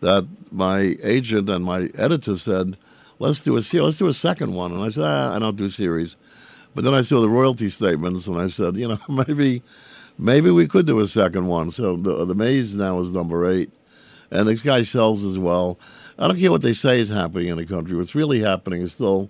that 0.00 0.26
my 0.50 0.96
agent 1.02 1.48
and 1.48 1.64
my 1.64 1.90
editor 1.96 2.36
said, 2.36 2.76
"Let's 3.18 3.40
do 3.40 3.56
a 3.56 3.62
series. 3.62 3.84
Let's 3.84 3.98
do 3.98 4.08
a 4.08 4.14
second 4.14 4.54
one." 4.54 4.72
And 4.72 4.82
I 4.82 4.90
said, 4.90 5.04
ah, 5.04 5.34
"I 5.34 5.38
don't 5.38 5.56
do 5.56 5.68
series." 5.68 6.16
But 6.74 6.84
then 6.84 6.94
I 6.94 7.02
saw 7.02 7.20
the 7.20 7.30
royalty 7.30 7.70
statements, 7.70 8.26
and 8.26 8.40
I 8.40 8.48
said, 8.48 8.76
"You 8.76 8.88
know, 8.88 8.98
maybe." 9.26 9.62
Maybe 10.18 10.50
we 10.50 10.66
could 10.66 10.86
do 10.86 11.00
a 11.00 11.06
second 11.06 11.46
one. 11.46 11.70
So 11.72 11.96
the 11.96 12.24
the 12.24 12.34
maze 12.34 12.74
now 12.74 13.00
is 13.00 13.12
number 13.12 13.46
eight, 13.50 13.70
and 14.30 14.48
this 14.48 14.62
guy 14.62 14.80
sells 14.80 15.22
as 15.24 15.38
well. 15.38 15.78
I 16.18 16.26
don't 16.26 16.40
care 16.40 16.50
what 16.50 16.62
they 16.62 16.72
say 16.72 17.00
is 17.00 17.10
happening 17.10 17.48
in 17.48 17.58
the 17.58 17.66
country. 17.66 17.96
What's 17.96 18.14
really 18.14 18.40
happening 18.40 18.80
is 18.80 18.92
still 18.92 19.28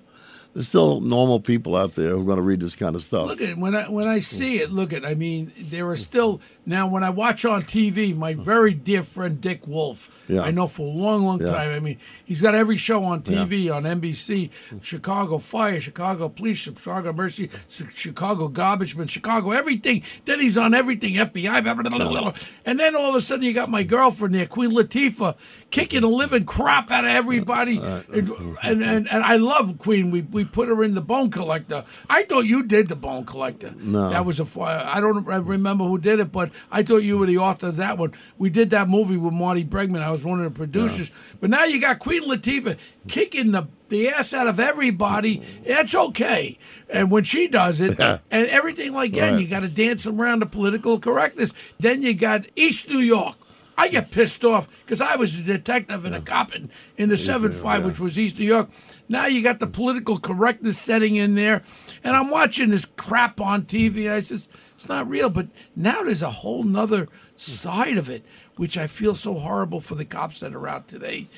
there's 0.54 0.68
still 0.68 1.00
normal 1.00 1.40
people 1.40 1.76
out 1.76 1.96
there 1.96 2.10
who 2.10 2.22
are 2.22 2.24
going 2.24 2.36
to 2.36 2.42
read 2.42 2.60
this 2.60 2.74
kind 2.74 2.96
of 2.96 3.02
stuff. 3.02 3.26
Look 3.26 3.42
at 3.42 3.58
when 3.58 3.74
I 3.74 3.90
when 3.90 4.08
I 4.08 4.20
see 4.20 4.58
it. 4.58 4.70
Look 4.70 4.92
at 4.92 5.04
I 5.04 5.14
mean 5.14 5.52
there 5.58 5.86
are 5.88 5.96
still 5.96 6.40
now 6.66 6.88
when 6.88 7.02
I 7.04 7.10
watch 7.10 7.44
on 7.44 7.62
TV 7.62 8.14
my 8.14 8.34
very 8.34 8.74
dear 8.74 9.02
friend 9.02 9.40
Dick 9.40 9.66
Wolf. 9.66 10.24
Yeah. 10.28 10.42
I 10.42 10.50
know 10.50 10.66
for 10.66 10.82
a 10.82 10.90
long 10.90 11.24
long 11.24 11.40
Yeah. 11.40 11.52
time. 11.52 11.70
I 11.70 11.80
mean 11.80 11.98
he's 12.24 12.42
got 12.42 12.54
every 12.54 12.76
show 12.76 13.04
on 13.04 13.22
TV 13.22 13.70
on 13.70 13.84
NBC, 13.84 14.50
Chicago 14.82 15.38
Fire, 15.38 15.80
Chicago 15.80 16.28
Police, 16.28 16.58
Chicago 16.58 17.12
Mercy, 17.12 17.48
Chicago 17.94 18.48
Garbage 18.48 18.96
Man, 18.96 19.06
Chicago 19.06 19.52
everything. 19.52 20.02
Then 20.24 20.40
he's 20.40 20.58
on 20.58 20.74
everything 20.74 21.14
FBI. 21.14 21.62
Blah, 21.62 21.74
blah, 21.74 22.08
blah. 22.08 22.32
And 22.64 22.78
then 22.80 22.96
all 22.96 23.10
of 23.10 23.14
a 23.14 23.20
sudden 23.20 23.44
you 23.44 23.52
got 23.52 23.70
my 23.70 23.82
girlfriend 23.84 24.34
there, 24.34 24.46
Queen 24.46 24.72
Latifah, 24.72 25.36
kicking 25.70 26.00
the 26.00 26.08
living 26.08 26.44
crap 26.44 26.90
out 26.90 27.04
of 27.04 27.10
everybody. 27.10 27.78
Uh, 27.78 28.02
and, 28.12 28.30
uh, 28.30 28.34
uh, 28.34 28.54
and, 28.62 28.82
and 28.82 29.08
and 29.08 29.22
I 29.22 29.36
love 29.36 29.78
Queen. 29.78 30.10
We 30.10 30.22
we 30.22 30.44
put 30.44 30.68
her 30.68 30.82
in 30.82 30.94
the 30.94 31.00
Bone 31.00 31.30
Collector. 31.30 31.84
I 32.10 32.24
thought 32.24 32.46
you 32.46 32.64
did 32.64 32.88
the 32.88 32.96
Bone 32.96 33.24
Collector. 33.24 33.72
No. 33.78 34.10
That 34.10 34.24
was 34.24 34.40
a. 34.40 34.44
fu- 34.44 34.62
I 34.62 35.00
don't 35.00 35.24
remember 35.24 35.84
who 35.84 35.98
did 35.98 36.18
it, 36.20 36.32
but 36.32 36.50
I 36.70 36.82
thought 36.82 36.98
you 37.02 37.18
were 37.18 37.26
the 37.26 37.38
author 37.38 37.68
of 37.68 37.76
that 37.76 37.98
one. 37.98 38.12
We 38.38 38.50
did 38.50 38.70
that 38.70 38.88
movie 38.88 39.16
with 39.16 39.32
Marty 39.32 39.64
Bregman. 39.64 40.02
I 40.02 40.10
was 40.10 40.24
one 40.24 40.40
of 40.42 40.44
the 40.52 40.56
producers. 40.56 41.10
But 41.40 41.50
now 41.50 41.64
you 41.64 41.80
got 41.80 41.98
Queen 41.98 42.22
Latifah 42.28 42.78
kicking 43.08 43.52
the 43.52 43.68
the 43.88 44.08
ass 44.08 44.34
out 44.34 44.48
of 44.48 44.58
everybody. 44.58 45.40
That's 45.64 45.94
okay. 45.94 46.58
And 46.90 47.08
when 47.08 47.22
she 47.22 47.46
does 47.46 47.80
it, 47.80 48.00
and 48.00 48.20
everything 48.32 48.92
like 48.92 49.12
that, 49.12 49.32
Right. 49.32 49.40
you 49.40 49.46
got 49.46 49.60
to 49.60 49.68
dance 49.68 50.08
around 50.08 50.40
the 50.40 50.46
political 50.46 50.98
correctness. 50.98 51.52
Then 51.78 52.02
you 52.02 52.12
got 52.14 52.46
East 52.56 52.88
New 52.88 52.98
York. 52.98 53.36
I 53.78 53.88
get 53.88 54.10
pissed 54.10 54.42
off 54.42 54.66
because 54.84 55.00
I 55.02 55.16
was 55.16 55.38
a 55.38 55.42
detective 55.42 56.04
and 56.06 56.14
a 56.14 56.20
cop 56.22 56.52
in, 56.54 56.70
in 56.96 57.10
the 57.10 57.16
seven 57.16 57.52
five, 57.52 57.84
which 57.84 58.00
was 58.00 58.18
East 58.18 58.38
New 58.38 58.46
York. 58.46 58.70
Now 59.08 59.26
you 59.26 59.42
got 59.42 59.60
the 59.60 59.66
political 59.66 60.18
correctness 60.18 60.78
setting 60.78 61.14
in 61.16 61.34
there, 61.34 61.62
and 62.02 62.16
I'm 62.16 62.30
watching 62.30 62.70
this 62.70 62.86
crap 62.86 63.38
on 63.40 63.64
TV. 63.66 64.10
I 64.10 64.20
says 64.20 64.48
it's 64.76 64.88
not 64.88 65.08
real, 65.08 65.30
but 65.30 65.48
now 65.74 66.02
there's 66.02 66.22
a 66.22 66.30
whole 66.30 66.62
nother 66.62 67.04
hmm. 67.06 67.10
side 67.34 67.96
of 67.96 68.08
it, 68.08 68.24
which 68.56 68.76
I 68.76 68.86
feel 68.86 69.14
so 69.14 69.34
horrible 69.34 69.80
for 69.80 69.94
the 69.94 70.04
cops 70.04 70.40
that 70.40 70.54
are 70.54 70.68
out 70.68 70.86
today. 70.86 71.28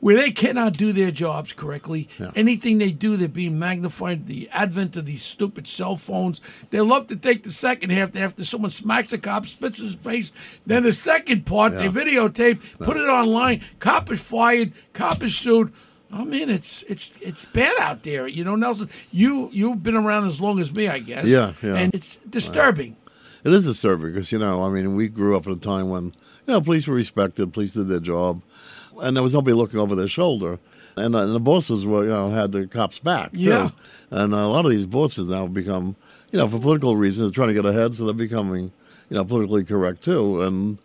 Where 0.00 0.14
they 0.14 0.30
cannot 0.30 0.74
do 0.74 0.92
their 0.92 1.10
jobs 1.10 1.52
correctly. 1.52 2.08
Anything 2.36 2.78
they 2.78 2.92
do, 2.92 3.16
they're 3.16 3.26
being 3.26 3.58
magnified. 3.58 4.26
The 4.26 4.48
advent 4.52 4.96
of 4.96 5.06
these 5.06 5.22
stupid 5.22 5.66
cell 5.66 5.96
phones. 5.96 6.40
They 6.70 6.80
love 6.80 7.08
to 7.08 7.16
take 7.16 7.42
the 7.42 7.50
second 7.50 7.90
half 7.90 8.14
after 8.14 8.44
someone 8.44 8.70
smacks 8.70 9.12
a 9.12 9.18
cop, 9.18 9.46
spits 9.46 9.80
his 9.80 9.96
face. 9.96 10.30
Then 10.64 10.84
the 10.84 10.92
second 10.92 11.46
part, 11.46 11.72
they 11.72 11.88
videotape, 11.88 12.78
put 12.78 12.96
it 12.96 13.08
online. 13.08 13.64
Cop 13.80 14.08
is 14.12 14.24
fired. 14.24 14.72
Cop 14.92 15.20
is 15.24 15.36
sued. 15.36 15.72
I 16.12 16.24
mean, 16.24 16.48
it's 16.48 16.82
it's 16.82 17.20
it's 17.20 17.44
bad 17.44 17.78
out 17.78 18.02
there. 18.02 18.26
You 18.26 18.44
know, 18.44 18.56
Nelson. 18.56 18.88
You 19.12 19.50
you've 19.52 19.82
been 19.82 19.96
around 19.96 20.26
as 20.26 20.40
long 20.40 20.58
as 20.58 20.72
me, 20.72 20.88
I 20.88 20.98
guess. 21.00 21.26
Yeah, 21.26 21.52
yeah. 21.62 21.76
And 21.76 21.94
it's 21.94 22.16
disturbing. 22.28 22.96
It 23.44 23.52
is 23.52 23.66
disturbing 23.66 24.12
because 24.12 24.32
you 24.32 24.38
know, 24.38 24.62
I 24.64 24.70
mean, 24.70 24.94
we 24.96 25.08
grew 25.08 25.36
up 25.36 25.46
at 25.46 25.52
a 25.52 25.56
time 25.56 25.90
when 25.90 26.04
you 26.06 26.12
know 26.54 26.60
police 26.60 26.86
were 26.86 26.94
respected, 26.94 27.52
police 27.52 27.74
did 27.74 27.88
their 27.88 28.00
job, 28.00 28.42
and 29.00 29.16
there 29.16 29.22
was 29.22 29.34
nobody 29.34 29.54
looking 29.54 29.78
over 29.78 29.94
their 29.94 30.08
shoulder, 30.08 30.58
and, 30.96 31.14
uh, 31.14 31.18
and 31.20 31.34
the 31.34 31.40
bosses 31.40 31.84
were 31.84 32.04
you 32.04 32.10
know 32.10 32.30
had 32.30 32.52
the 32.52 32.66
cops 32.66 32.98
back. 32.98 33.32
too. 33.32 33.38
Yeah. 33.38 33.70
and 34.10 34.32
a 34.32 34.46
lot 34.46 34.64
of 34.64 34.70
these 34.70 34.86
bosses 34.86 35.28
now 35.28 35.42
have 35.42 35.54
become 35.54 35.94
you 36.32 36.38
know 36.38 36.48
for 36.48 36.58
political 36.58 36.96
reasons 36.96 37.32
trying 37.32 37.48
to 37.48 37.54
get 37.54 37.66
ahead, 37.66 37.94
so 37.94 38.06
they're 38.06 38.14
becoming 38.14 38.72
you 39.10 39.16
know 39.16 39.24
politically 39.24 39.64
correct 39.64 40.02
too, 40.02 40.42
and. 40.42 40.78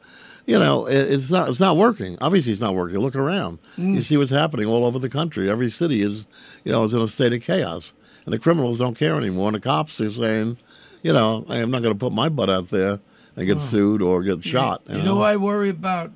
You 0.46 0.60
know, 0.60 0.86
it, 0.88 1.12
it's 1.12 1.32
not. 1.32 1.50
It's 1.50 1.60
not 1.60 1.78
working. 1.78 2.18
Obviously, 2.20 2.52
it's 2.52 2.62
not 2.62 2.76
working. 2.76 3.00
Look 3.00 3.16
around. 3.16 3.60
You 3.78 4.00
mm. 4.00 4.02
see 4.02 4.18
what's 4.18 4.32
happening 4.32 4.66
all 4.66 4.84
over 4.84 5.00
the 5.00 5.10
country. 5.10 5.50
Every 5.50 5.70
city 5.70 6.02
is, 6.02 6.26
you 6.66 6.72
know, 6.72 6.84
is 6.84 6.94
in 6.94 7.02
a 7.02 7.08
state 7.08 7.32
of 7.32 7.42
chaos, 7.42 7.94
and 8.26 8.34
the 8.34 8.40
criminals 8.40 8.80
don't 8.80 8.98
care 8.98 9.16
anymore. 9.16 9.48
And 9.48 9.56
the 9.56 9.62
cops 9.62 10.02
are 10.02 10.12
saying, 10.12 10.58
you 11.02 11.14
know, 11.14 11.46
I'm 11.48 11.72
not 11.72 11.82
going 11.82 11.94
to 11.94 12.00
put 12.00 12.12
my 12.12 12.28
butt 12.30 12.50
out 12.50 12.70
there 12.70 13.00
and 13.36 13.46
get 13.46 13.58
oh. 13.58 13.62
sued 13.62 14.02
or 14.02 14.22
get 14.22 14.44
shot. 14.44 14.82
You 14.90 15.02
know 15.02 15.16
what 15.18 15.30
I 15.30 15.38
worry 15.38 15.70
about? 15.70 16.12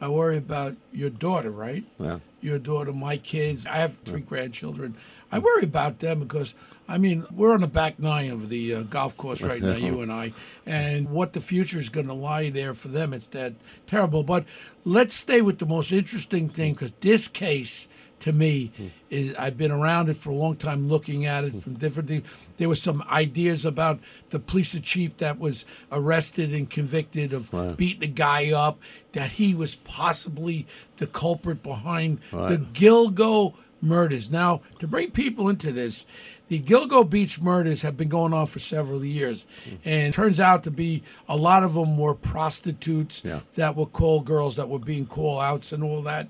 I 0.00 0.08
worry 0.08 0.36
about 0.36 0.76
your 0.92 1.10
daughter, 1.10 1.50
right? 1.50 1.84
Yeah. 1.98 2.18
Your 2.40 2.58
daughter, 2.58 2.92
my 2.92 3.16
kids. 3.16 3.66
I 3.66 3.76
have 3.76 3.98
three 4.04 4.20
grandchildren. 4.20 4.96
I 5.30 5.38
worry 5.38 5.62
about 5.62 6.00
them 6.00 6.18
because, 6.18 6.54
I 6.92 6.98
mean, 6.98 7.24
we're 7.34 7.54
on 7.54 7.62
the 7.62 7.66
back 7.66 7.98
nine 7.98 8.30
of 8.30 8.50
the 8.50 8.74
uh, 8.74 8.82
golf 8.82 9.16
course 9.16 9.40
right 9.40 9.62
now, 9.62 9.76
you 9.76 10.02
and 10.02 10.12
I, 10.12 10.34
and 10.66 11.08
what 11.08 11.32
the 11.32 11.40
future 11.40 11.78
is 11.78 11.88
going 11.88 12.06
to 12.06 12.12
lie 12.12 12.50
there 12.50 12.74
for 12.74 12.88
them, 12.88 13.14
it's 13.14 13.28
that 13.28 13.54
terrible. 13.86 14.22
But 14.22 14.44
let's 14.84 15.14
stay 15.14 15.40
with 15.40 15.58
the 15.58 15.64
most 15.64 15.90
interesting 15.90 16.50
thing 16.50 16.74
because 16.74 16.92
this 17.00 17.28
case 17.28 17.88
to 18.20 18.32
me 18.32 18.72
is 19.08 19.34
I've 19.36 19.56
been 19.56 19.72
around 19.72 20.10
it 20.10 20.18
for 20.18 20.30
a 20.30 20.34
long 20.34 20.54
time 20.54 20.86
looking 20.88 21.24
at 21.24 21.44
it 21.44 21.54
from 21.56 21.74
different 21.74 22.10
things. 22.10 22.38
There 22.58 22.68
was 22.68 22.80
some 22.80 23.02
ideas 23.10 23.64
about 23.64 23.98
the 24.28 24.38
police 24.38 24.78
chief 24.82 25.16
that 25.16 25.38
was 25.38 25.64
arrested 25.90 26.52
and 26.52 26.68
convicted 26.68 27.32
of 27.32 27.50
beating 27.78 28.04
a 28.04 28.12
guy 28.12 28.50
up, 28.50 28.78
that 29.12 29.32
he 29.32 29.54
was 29.54 29.76
possibly 29.76 30.66
the 30.98 31.06
culprit 31.06 31.62
behind 31.62 32.20
the 32.30 32.58
Gilgo 32.58 33.54
murders. 33.82 34.30
Now, 34.30 34.62
to 34.78 34.86
bring 34.86 35.10
people 35.10 35.48
into 35.48 35.72
this, 35.72 36.06
the 36.48 36.60
Gilgo 36.60 37.08
Beach 37.08 37.40
murders 37.40 37.82
have 37.82 37.96
been 37.96 38.08
going 38.08 38.32
on 38.32 38.46
for 38.46 38.58
several 38.58 39.04
years, 39.04 39.46
mm-hmm. 39.64 39.76
and 39.84 40.02
it 40.08 40.14
turns 40.14 40.38
out 40.38 40.62
to 40.64 40.70
be 40.70 41.02
a 41.28 41.36
lot 41.36 41.64
of 41.64 41.74
them 41.74 41.96
were 41.96 42.14
prostitutes 42.14 43.22
Yeah. 43.24 43.40
that 43.54 43.76
were 43.76 43.86
call 43.86 44.20
girls 44.20 44.56
that 44.56 44.68
were 44.68 44.78
being 44.78 45.06
call 45.06 45.40
outs 45.40 45.72
and 45.72 45.82
all 45.82 46.02
that. 46.02 46.28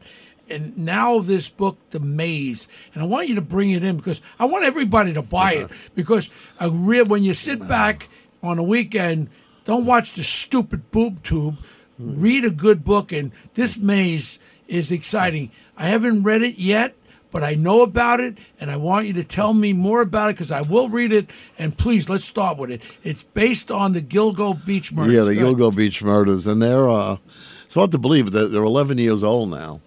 And 0.51 0.77
now 0.77 1.21
this 1.21 1.49
book, 1.49 1.79
The 1.91 2.01
Maze, 2.01 2.67
and 2.95 3.03
I 3.03 3.07
want 3.07 3.29
you 3.29 3.35
to 3.37 3.41
bring 3.41 3.71
it 3.71 3.85
in 3.85 3.97
because 3.97 4.21
I 4.39 4.45
want 4.45 4.65
everybody 4.65 5.13
to 5.15 5.23
buy 5.23 5.55
it 5.55 5.71
because 5.95 6.29
a 6.59 6.69
real 6.71 7.07
when 7.07 7.23
you 7.23 7.33
sit 7.33 7.67
back 7.69 8.09
on 8.43 8.59
a 8.59 8.63
weekend, 8.63 9.29
don't 9.65 9.87
watch 9.87 10.15
the 10.15 10.25
stupid 10.25 10.91
boob 10.91 11.23
tube. 11.23 11.59
Mm. 12.01 12.15
Read 12.21 12.45
a 12.45 12.51
good 12.51 12.85
book, 12.85 13.13
and 13.13 13.31
this 13.55 13.79
maze 13.79 14.39
is 14.67 14.91
exciting. 14.91 15.53
I 15.77 15.87
haven't 15.87 16.23
read 16.25 16.43
it 16.43 16.59
yet, 16.59 16.95
but 17.33 17.43
I 17.43 17.55
know 17.55 17.81
about 17.81 18.21
it, 18.21 18.39
and 18.61 18.71
I 18.71 18.77
want 18.77 19.07
you 19.07 19.15
to 19.15 19.25
tell 19.25 19.55
me 19.55 19.73
more 19.73 20.03
about 20.03 20.31
it 20.31 20.35
because 20.35 20.53
I 20.53 20.61
will 20.61 20.89
read 20.89 21.12
it. 21.12 21.31
And 21.59 21.77
please, 21.77 22.09
let's 22.09 22.25
start 22.25 22.59
with 22.59 22.71
it. 22.71 22.83
It's 23.03 23.25
based 23.25 23.71
on 23.71 23.95
the 23.95 24.03
Gilgo 24.03 24.65
Beach 24.65 24.93
murders. 24.93 25.15
Yeah, 25.15 25.23
the 25.23 25.35
Go. 25.35 25.55
Gilgo 25.55 25.75
Beach 25.75 26.03
murders, 26.05 26.47
and 26.47 26.62
they're 26.62 26.89
uh, 26.89 27.17
it's 27.65 27.75
hard 27.75 27.91
to 27.93 27.99
believe 27.99 28.33
that 28.33 28.53
they're 28.53 28.62
11 28.62 28.99
years 28.99 29.25
old 29.25 29.51
now. 29.51 29.81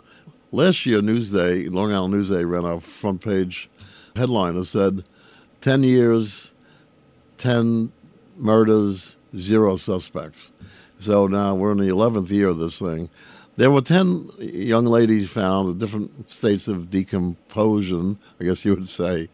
Last 0.52 0.86
year, 0.86 1.02
Newsday, 1.02 1.72
Long 1.72 1.94
Island 1.94 2.16
Newsday, 2.16 2.50
ran 2.50 2.66
a 2.66 2.82
front 2.82 3.22
page 3.22 3.70
headline 4.16 4.56
that 4.56 4.66
said, 4.66 5.04
"10 5.62 5.84
years, 5.84 6.52
10 7.38 7.92
murders, 8.36 9.18
zero 9.38 9.76
suspects." 9.76 10.52
So 10.98 11.28
now 11.28 11.54
we're 11.54 11.74
in 11.74 11.78
the 11.78 11.90
11th 11.90 12.32
year 12.32 12.48
of 12.48 12.58
this 12.58 12.80
thing. 12.80 13.10
There 13.58 13.72
were 13.72 13.82
10 13.82 14.30
young 14.40 14.86
ladies 14.86 15.30
found 15.30 15.70
in 15.70 15.78
different 15.78 16.30
states 16.32 16.68
of 16.68 16.90
decomposition, 16.90 18.18
I 18.40 18.44
guess 18.46 18.66
you 18.66 18.76
would 18.76 18.90
say. 18.90 19.30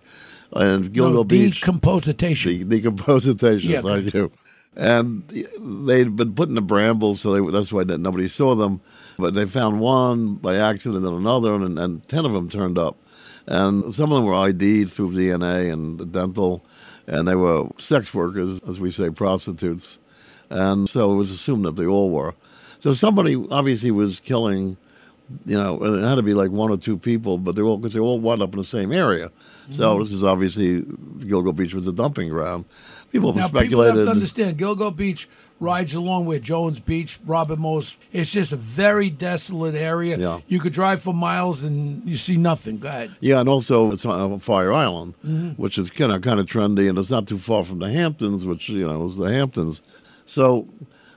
And 0.53 0.93
Gilgo 0.93 1.13
No, 1.13 1.23
Beach. 1.23 1.61
decompositation. 1.61 2.69
The 2.69 2.81
decomposition. 2.81 3.69
Yeah. 3.71 3.81
Thank 3.81 4.13
you. 4.13 4.31
And 4.75 5.23
they'd 5.27 6.15
been 6.15 6.33
put 6.33 6.49
in 6.49 6.55
the 6.55 6.61
brambles, 6.61 7.21
so 7.21 7.33
they, 7.33 7.51
that's 7.51 7.73
why 7.73 7.83
nobody 7.83 8.27
saw 8.27 8.55
them. 8.55 8.79
But 9.17 9.33
they 9.33 9.45
found 9.45 9.79
one 9.81 10.35
by 10.35 10.55
accident 10.57 11.05
and 11.05 11.17
another, 11.17 11.55
and, 11.55 11.77
and 11.77 12.07
ten 12.07 12.25
of 12.25 12.31
them 12.33 12.49
turned 12.49 12.77
up. 12.77 12.97
And 13.47 13.93
some 13.93 14.11
of 14.11 14.15
them 14.17 14.25
were 14.25 14.35
ID'd 14.35 14.89
through 14.91 15.11
DNA 15.11 15.71
and 15.73 16.11
dental, 16.11 16.63
and 17.07 17.27
they 17.27 17.35
were 17.35 17.67
sex 17.77 18.13
workers, 18.13 18.61
as 18.67 18.79
we 18.79 18.91
say, 18.91 19.09
prostitutes. 19.09 19.99
And 20.49 20.87
so 20.89 21.13
it 21.13 21.15
was 21.15 21.31
assumed 21.31 21.65
that 21.65 21.75
they 21.75 21.85
all 21.85 22.11
were. 22.11 22.35
So 22.81 22.93
somebody 22.93 23.35
obviously 23.51 23.91
was 23.91 24.19
killing 24.19 24.77
you 25.45 25.55
know, 25.55 25.81
it 25.81 26.01
had 26.03 26.15
to 26.15 26.21
be 26.21 26.33
like 26.33 26.51
one 26.51 26.69
or 26.71 26.75
two 26.77 26.97
people, 26.97 27.37
but 27.37 27.55
they 27.55 27.61
all 27.61 27.77
because 27.77 27.93
they 27.93 28.01
all 28.01 28.19
wound 28.19 28.41
up 28.41 28.51
in 28.51 28.59
the 28.59 28.65
same 28.65 28.91
area. 28.91 29.31
So 29.71 29.91
Mm-hmm. 29.95 30.03
this 30.03 30.11
is 30.11 30.23
obviously 30.25 30.81
Gilgo 30.81 31.55
Beach 31.55 31.73
was 31.73 31.87
a 31.87 31.93
dumping 31.93 32.27
ground. 32.29 32.65
People 33.13 33.31
have 33.31 33.35
Now, 33.37 33.41
have 33.43 33.51
people 33.51 33.61
speculated. 33.61 33.97
have 33.99 34.05
to 34.07 34.11
understand, 34.11 34.57
Gilgo 34.57 34.93
Beach 34.93 35.29
rides 35.61 35.93
along 35.93 36.25
with 36.25 36.41
Jones 36.43 36.81
Beach, 36.81 37.17
Robert 37.25 37.59
Moses. 37.59 37.97
It's 38.11 38.31
just 38.33 38.51
a 38.51 38.57
very 38.57 39.09
desolate 39.09 39.75
area. 39.75 40.17
Yeah. 40.17 40.39
You 40.47 40.59
could 40.59 40.73
drive 40.73 41.01
for 41.01 41.13
miles 41.13 41.63
and 41.63 42.05
you 42.05 42.17
see 42.17 42.35
nothing. 42.35 42.79
Go 42.79 42.89
ahead. 42.89 43.15
yeah, 43.21 43.39
and 43.39 43.47
also 43.47 43.91
it's 43.93 44.05
on 44.05 44.37
Fire 44.39 44.73
Island, 44.73 45.13
Mm-hmm. 45.25 45.61
which 45.61 45.77
is 45.77 45.89
kind 45.89 46.11
of 46.11 46.21
kind 46.23 46.41
of 46.41 46.45
trendy, 46.47 46.89
and 46.89 46.97
it's 46.97 47.09
not 47.11 47.25
too 47.25 47.37
far 47.37 47.63
from 47.63 47.79
the 47.79 47.89
Hamptons, 47.89 48.45
which 48.45 48.67
you 48.67 48.85
know 48.85 49.05
is 49.05 49.15
the 49.15 49.31
Hamptons. 49.31 49.81
So 50.25 50.67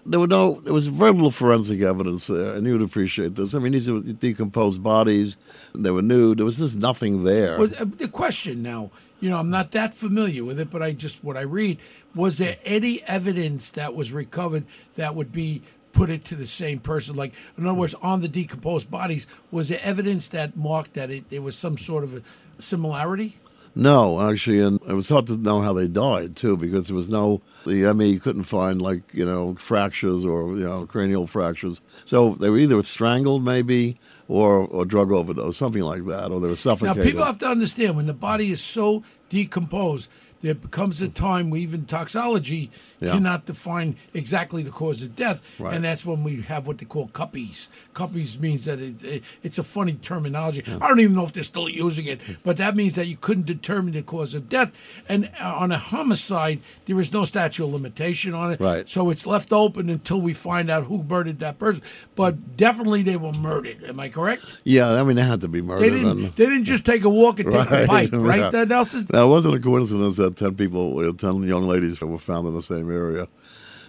there 0.07 0.21
were 0.21 0.27
no, 0.27 0.61
there 0.61 0.73
was 0.73 0.87
very 0.87 1.13
little 1.13 1.31
forensic 1.31 1.81
evidence 1.81 2.27
there, 2.27 2.55
and 2.55 2.67
you 2.67 2.73
would 2.75 2.83
appreciate 2.83 3.35
this. 3.35 3.55
I 3.55 3.59
mean, 3.59 3.73
these 3.73 3.91
were 3.91 4.01
decomposed 4.01 4.83
bodies, 4.83 5.37
they 5.75 5.91
were 5.91 6.03
nude. 6.03 6.39
There 6.39 6.45
was 6.45 6.59
just 6.59 6.77
nothing 6.77 7.25
there. 7.25 7.59
Well, 7.59 7.71
uh, 7.79 7.85
the 7.85 8.09
question 8.09 8.63
now, 8.63 8.91
you 9.21 9.31
know, 9.31 9.39
I'm 9.39 9.51
not 9.51 9.71
that 9.71 9.97
familiar 9.97 10.45
with 10.45 10.61
it, 10.61 10.71
but 10.71 10.83
I 10.83 10.93
just 10.93 11.25
what 11.25 11.37
I 11.37 11.43
read 11.43 11.79
was 12.15 12.39
there 12.39 12.59
any 12.65 13.03
evidence 13.05 13.71
that 13.73 13.95
was 13.95 14.13
recovered 14.13 14.65
that 14.97 15.15
would 15.15 15.33
be 15.33 15.63
put 15.93 16.11
it 16.11 16.25
to 16.27 16.35
the 16.35 16.47
same 16.47 16.81
person? 16.81 17.17
Like, 17.17 17.33
in 17.57 17.67
other 17.67 17.79
words, 17.79 17.95
on 18.03 18.21
the 18.21 18.29
decomposed 18.29 18.91
bodies, 18.91 19.27
was 19.51 19.69
there 19.69 19.81
evidence 19.83 20.29
that 20.29 20.57
marked 20.57 20.95
that 20.95 21.11
it 21.11 21.31
there 21.31 21.43
was 21.43 21.57
some 21.57 21.79
sort 21.79 22.05
of 22.05 22.15
a 22.15 22.23
similarity? 22.61 23.39
No, 23.77 24.21
actually, 24.31 24.61
and 24.61 24.81
it 24.89 24.93
was 24.93 25.09
hard 25.09 25.27
to 25.27 25.37
know 25.37 25.61
how 25.61 25.73
they 25.73 25.89
died 25.89 26.37
too, 26.37 26.57
because 26.57 26.87
there 26.87 26.97
was 26.97 27.11
no 27.11 27.43
the 27.67 27.93
ME 27.93 28.19
couldn't 28.19 28.45
find 28.45 28.81
like 28.81 29.03
you 29.13 29.25
know 29.25 29.55
fractures 29.55 30.25
or 30.25 30.57
you 30.57 30.65
know 30.65 30.87
cranial 30.87 31.27
fractures. 31.27 31.81
So 32.05 32.35
they 32.35 32.51
were 32.51 32.59
either 32.59 32.81
strangled 32.83 33.45
maybe 33.45 33.99
or 34.29 34.59
or 34.59 34.85
drug 34.85 35.11
overdose, 35.11 35.57
something 35.57 35.83
like 35.83 36.07
that, 36.07 36.31
or 36.31 36.41
they 36.41 36.49
were 36.49 36.57
suffocated. 36.57 36.99
Now, 36.99 37.03
people 37.03 37.25
have 37.25 37.39
to 37.39 37.49
understand 37.49 37.97
when 37.97 38.07
the 38.07 38.15
body 38.15 38.51
is 38.51 38.63
so 38.63 39.03
decomposed, 39.29 40.09
there 40.45 40.55
becomes 40.55 41.01
a 41.01 41.09
time 41.09 41.49
where 41.49 41.59
even 41.61 41.87
toxology 41.87 42.71
Yeah. 43.01 43.13
cannot 43.13 43.47
define 43.47 43.97
exactly 44.13 44.63
the 44.63 44.71
cause 44.71 45.03
of 45.03 45.17
death, 45.17 45.41
Right. 45.59 45.75
and 45.75 45.83
that's 45.85 46.05
when 46.07 46.23
we 46.23 46.43
have 46.43 46.67
what 46.67 46.79
they 46.79 46.85
call 46.87 47.09
cuppies. 47.09 47.69
Cuppies 47.95 48.39
means 48.39 48.67
that 48.67 48.79
it, 48.79 49.03
it, 49.03 49.23
it's 49.43 49.59
a 49.59 49.63
funny 49.63 49.95
terminology. 49.95 50.63
I 50.81 50.87
don't 50.89 51.01
even 51.01 51.15
know 51.17 51.25
if 51.25 51.33
they're 51.33 51.43
still 51.55 51.69
using 51.69 52.05
it, 52.07 52.21
but 52.45 52.57
that 52.59 52.77
means 52.77 52.95
that 52.95 53.07
you 53.07 53.17
couldn't 53.17 53.47
determine 53.47 53.95
the 53.95 54.03
cause 54.03 54.35
of 54.35 54.49
death. 54.51 54.71
And 55.09 55.31
uh, 55.41 55.55
on 55.57 55.73
a 55.73 55.79
homicide, 55.79 56.61
there 56.87 57.01
is 57.01 57.11
no 57.13 57.25
statute 57.25 57.65
of 57.65 57.73
limitation 57.73 58.35
on 58.35 58.53
it, 58.53 58.61
Right. 58.61 58.87
So 58.89 59.09
it's 59.11 59.27
left 59.27 59.51
open 59.53 59.89
until 59.89 60.21
we 60.21 60.35
find 60.35 60.71
out 60.71 60.85
who 60.85 61.03
murdered 61.03 61.39
that 61.41 61.59
person. 61.59 61.83
But 62.15 62.57
definitely, 62.59 63.03
they 63.03 63.17
were 63.17 63.33
murdered. 63.33 63.83
Am 63.85 63.99
I 63.99 64.09
correct? 64.11 64.45
yeah, 64.65 64.93
I 64.93 65.03
mean 65.05 65.17
they 65.17 65.23
had 65.23 65.41
to 65.41 65.49
be 65.49 65.61
They 65.61 65.67
murdered. 65.67 65.91
didn't. 65.91 66.07
and, 66.11 66.23
They 66.37 66.47
didn't 66.47 66.65
just 66.65 66.85
take 66.85 67.05
a 67.05 67.09
walk 67.09 67.41
and 67.41 67.51
take 67.51 67.71
a 67.71 67.87
bite, 67.87 68.11
right, 68.13 68.53
yeah. 68.53 68.65
Nelson? 68.65 69.07
It 69.13 69.27
wasn't 69.27 69.55
a 69.55 69.61
coincidence 69.61 70.17
that 70.17 70.34
10 70.37 70.55
people, 70.57 71.13
10 71.15 71.43
young 71.45 71.67
ladies 71.67 72.01
were 72.01 72.19
found 72.19 72.47
in 72.49 72.55
the 72.55 72.63
same 72.63 72.91
area. 72.91 73.27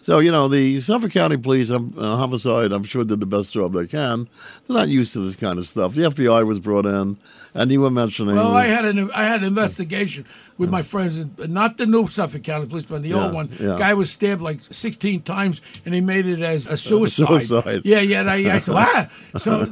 So 0.03 0.19
you 0.19 0.31
know 0.31 0.47
the 0.47 0.79
Suffolk 0.81 1.11
County 1.13 1.35
Police 1.35 1.71
um, 1.71 1.91
uh, 1.97 2.15
homicide. 2.15 2.71
I'm 2.71 2.83
sure 2.83 3.03
did 3.03 3.19
the 3.21 3.25
best 3.25 3.51
job 3.53 3.73
they 3.73 3.87
can. 3.87 4.27
They're 4.67 4.77
not 4.77 4.87
used 4.87 5.13
to 5.13 5.19
this 5.19 5.35
kind 5.35 5.57
of 5.57 5.67
stuff. 5.67 5.95
The 5.95 6.03
FBI 6.03 6.45
was 6.45 6.59
brought 6.59 6.85
in, 6.85 7.17
and 7.55 7.71
you 7.71 7.81
were 7.81 7.89
mentioning. 7.89 8.35
Well, 8.35 8.53
I 8.53 8.67
had 8.67 8.85
an 8.85 9.09
I 9.15 9.23
had 9.23 9.39
an 9.41 9.47
investigation 9.47 10.23
with 10.59 10.69
my 10.69 10.83
friends, 10.83 11.25
not 11.49 11.77
the 11.79 11.87
new 11.87 12.05
Suffolk 12.05 12.43
County 12.43 12.67
Police, 12.67 12.85
but 12.85 13.01
the 13.01 13.09
Yeah, 13.09 13.23
old 13.25 13.33
one. 13.33 13.49
yeah. 13.59 13.77
Guy 13.79 13.95
was 13.95 14.11
stabbed 14.11 14.43
like 14.43 14.59
16 14.69 15.23
times, 15.23 15.59
and 15.85 15.95
he 15.95 16.01
made 16.01 16.27
it 16.27 16.39
as 16.41 16.67
a 16.67 16.77
suicide. 16.89 17.47
suicide. 17.47 17.81
Yeah, 17.83 17.99
yeah. 18.01 18.19
And 18.19 18.29
I, 18.29 18.55
I 18.57 18.59
said, 18.59 18.75
ah. 18.77 19.07
So 19.39 19.65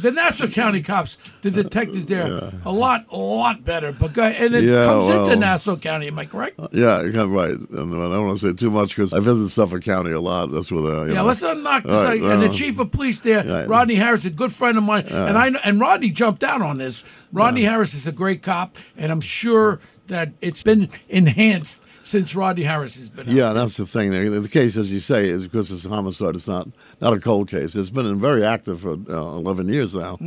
the 0.00 0.10
Nassau 0.10 0.46
County 0.48 0.82
cops, 0.82 1.16
the 1.42 1.50
detectives 1.50 2.06
there, 2.06 2.52
a 2.64 2.72
lot, 2.72 3.06
a 3.10 3.16
lot 3.18 3.64
better. 3.64 3.92
But 3.92 4.12
go, 4.12 4.22
and 4.24 4.54
it 4.54 4.64
Yeah, 4.64 4.84
comes 4.84 5.08
into 5.08 5.36
Nassau 5.36 5.76
County. 5.76 6.08
Am 6.08 6.18
I 6.18 6.24
correct? 6.26 6.58
Uh, 6.58 6.68
yeah, 6.72 7.02
yeah, 7.02 7.24
right. 7.28 7.54
And 7.54 7.70
I 7.94 8.08
don't 8.14 8.26
want 8.26 8.38
to 8.40 8.48
say 8.50 8.52
too 8.54 8.70
much 8.70 8.90
because 8.96 9.12
I 9.12 9.20
visit 9.20 9.48
Suffolk 9.50 9.82
County 9.82 10.12
a 10.12 10.20
lot. 10.20 10.50
That's 10.52 10.70
where 10.72 10.82
the 10.82 11.02
you 11.04 11.08
Yeah, 11.10 11.14
know. 11.22 11.24
let's 11.26 11.42
not 11.42 11.58
knock 11.58 11.82
this. 11.84 11.92
Right, 12.04 12.20
and 12.22 12.42
the 12.42 12.48
chief 12.48 12.78
of 12.78 12.90
police 12.90 13.20
there, 13.20 13.44
Right. 13.44 13.68
Rodney 13.68 13.94
Harrison, 13.96 14.32
a 14.32 14.34
good 14.34 14.52
friend 14.52 14.78
of 14.78 14.84
mine, 14.84 15.06
and 15.06 15.36
I 15.38 15.48
know, 15.50 15.60
and 15.64 15.80
Rodney 15.80 16.10
jumped 16.10 16.40
down 16.40 16.62
on 16.62 16.78
this. 16.78 17.04
Rodney 17.32 17.62
Harrison 17.64 17.98
is 17.98 18.06
a 18.06 18.12
great 18.12 18.42
cop, 18.42 18.76
and 18.96 19.10
I'm 19.12 19.20
sure 19.20 19.80
that 20.12 20.32
it's 20.40 20.62
been 20.62 20.88
enhanced 21.08 21.82
since 22.04 22.34
Rodney 22.34 22.62
Harrison 22.64 23.02
has 23.02 23.08
been. 23.08 23.28
out. 23.28 23.34
Yeah, 23.34 23.52
that's 23.52 23.76
the 23.76 23.86
thing. 23.86 24.10
The 24.10 24.48
case, 24.48 24.76
as 24.76 24.92
you 24.92 24.98
say, 25.00 25.28
is 25.28 25.44
because 25.46 25.70
it's 25.70 25.84
a 25.84 25.88
homicide. 25.88 26.34
It's 26.36 26.48
not 26.48 26.68
not 27.00 27.12
a 27.12 27.20
cold 27.20 27.48
case. 27.48 27.74
It's 27.76 27.90
been 27.90 28.20
very 28.20 28.44
active 28.44 28.80
for 28.80 28.92
uh, 28.92 29.36
11 29.36 29.68
years 29.68 29.94
now. 29.94 30.18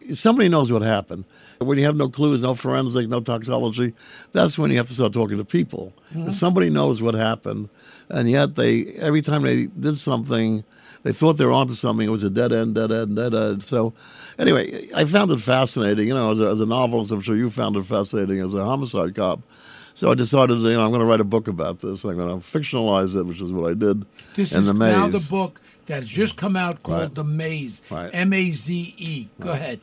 If 0.00 0.18
somebody 0.18 0.48
knows 0.48 0.70
what 0.72 0.82
happened. 0.82 1.24
When 1.58 1.76
you 1.76 1.84
have 1.84 1.96
no 1.96 2.08
clues, 2.08 2.42
no 2.42 2.54
forensic, 2.54 3.06
no 3.08 3.20
toxology, 3.20 3.92
that's 4.32 4.56
when 4.56 4.70
you 4.70 4.78
have 4.78 4.86
to 4.86 4.94
start 4.94 5.12
talking 5.12 5.36
to 5.36 5.44
people. 5.44 5.92
If 6.14 6.34
somebody 6.34 6.70
knows 6.70 7.02
what 7.02 7.14
happened, 7.14 7.68
and 8.08 8.30
yet 8.30 8.54
they 8.54 8.86
every 8.94 9.20
time 9.20 9.42
they 9.42 9.66
did 9.66 9.98
something, 9.98 10.64
they 11.02 11.12
thought 11.12 11.34
they 11.34 11.46
were 11.46 11.52
onto 11.52 11.74
something. 11.74 12.06
It 12.06 12.10
was 12.10 12.24
a 12.24 12.30
dead 12.30 12.52
end, 12.52 12.74
dead 12.74 12.92
end, 12.92 13.16
dead 13.16 13.34
end. 13.34 13.62
So, 13.62 13.94
anyway, 14.38 14.88
I 14.94 15.04
found 15.04 15.30
it 15.30 15.40
fascinating. 15.40 16.08
You 16.08 16.14
know, 16.14 16.32
as 16.32 16.40
a, 16.40 16.46
as 16.48 16.60
a 16.60 16.66
novelist, 16.66 17.10
I'm 17.10 17.20
sure 17.20 17.36
you 17.36 17.50
found 17.50 17.76
it 17.76 17.84
fascinating 17.84 18.40
as 18.40 18.54
a 18.54 18.64
homicide 18.64 19.14
cop. 19.14 19.40
So 19.94 20.10
I 20.10 20.14
decided, 20.14 20.58
you 20.60 20.72
know, 20.72 20.82
I'm 20.82 20.90
going 20.90 21.00
to 21.00 21.06
write 21.06 21.20
a 21.20 21.24
book 21.24 21.46
about 21.48 21.80
this. 21.80 22.04
I'm 22.04 22.16
going 22.16 22.40
to 22.40 22.46
fictionalize 22.46 23.14
it, 23.16 23.24
which 23.24 23.40
is 23.40 23.50
what 23.50 23.70
I 23.70 23.74
did. 23.74 24.06
This 24.34 24.54
is 24.54 24.66
the 24.66 24.72
now 24.72 25.08
the 25.08 25.26
book 25.28 25.60
that 25.86 26.00
has 26.00 26.08
just 26.08 26.36
come 26.36 26.56
out 26.56 26.82
called 26.82 27.00
Right. 27.00 27.14
The 27.14 27.24
Maze. 27.24 27.82
Right. 27.90 28.10
M 28.12 28.32
A 28.32 28.50
Z 28.52 28.94
E. 28.96 29.28
Go 29.40 29.50
ahead. 29.50 29.80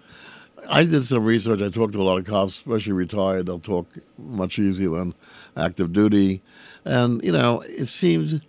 I 0.70 0.84
did 0.84 1.06
some 1.06 1.24
research. 1.24 1.62
I 1.62 1.70
talked 1.70 1.94
to 1.94 2.02
a 2.02 2.04
lot 2.04 2.18
of 2.18 2.26
cops, 2.26 2.56
especially 2.56 2.94
retired. 2.94 3.46
They'll 3.46 3.60
talk 3.60 3.88
much 4.18 4.58
easier 4.58 4.90
than 4.90 5.14
active 5.56 5.94
duty. 5.94 6.42
And, 6.84 7.24
you 7.24 7.32
know, 7.32 7.62
it 7.62 7.88
seems, 7.88 8.42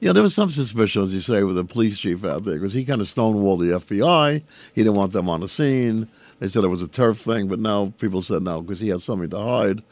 you 0.00 0.06
know, 0.06 0.12
there 0.12 0.22
was 0.22 0.34
some 0.34 0.50
suspicion, 0.50 1.02
as 1.02 1.14
you 1.14 1.20
say, 1.20 1.42
with 1.42 1.56
the 1.56 1.64
police 1.64 1.98
chief 1.98 2.24
out 2.24 2.44
there 2.44 2.54
because 2.54 2.72
he 2.72 2.84
kind 2.84 3.00
of 3.00 3.08
stonewalled 3.08 3.60
the 3.60 3.78
FBI. 3.78 4.42
He 4.74 4.82
didn't 4.82 4.96
want 4.96 5.12
them 5.12 5.28
on 5.28 5.40
the 5.40 5.48
scene. 5.48 6.08
They 6.38 6.48
said 6.48 6.62
it 6.62 6.68
was 6.68 6.82
a 6.82 6.88
turf 6.88 7.18
thing, 7.18 7.48
but 7.48 7.58
now 7.58 7.92
people 7.98 8.22
said 8.22 8.42
no 8.42 8.62
because 8.62 8.78
he 8.78 8.88
had 8.88 9.02
something 9.02 9.30
to 9.30 9.38
hide. 9.38 9.82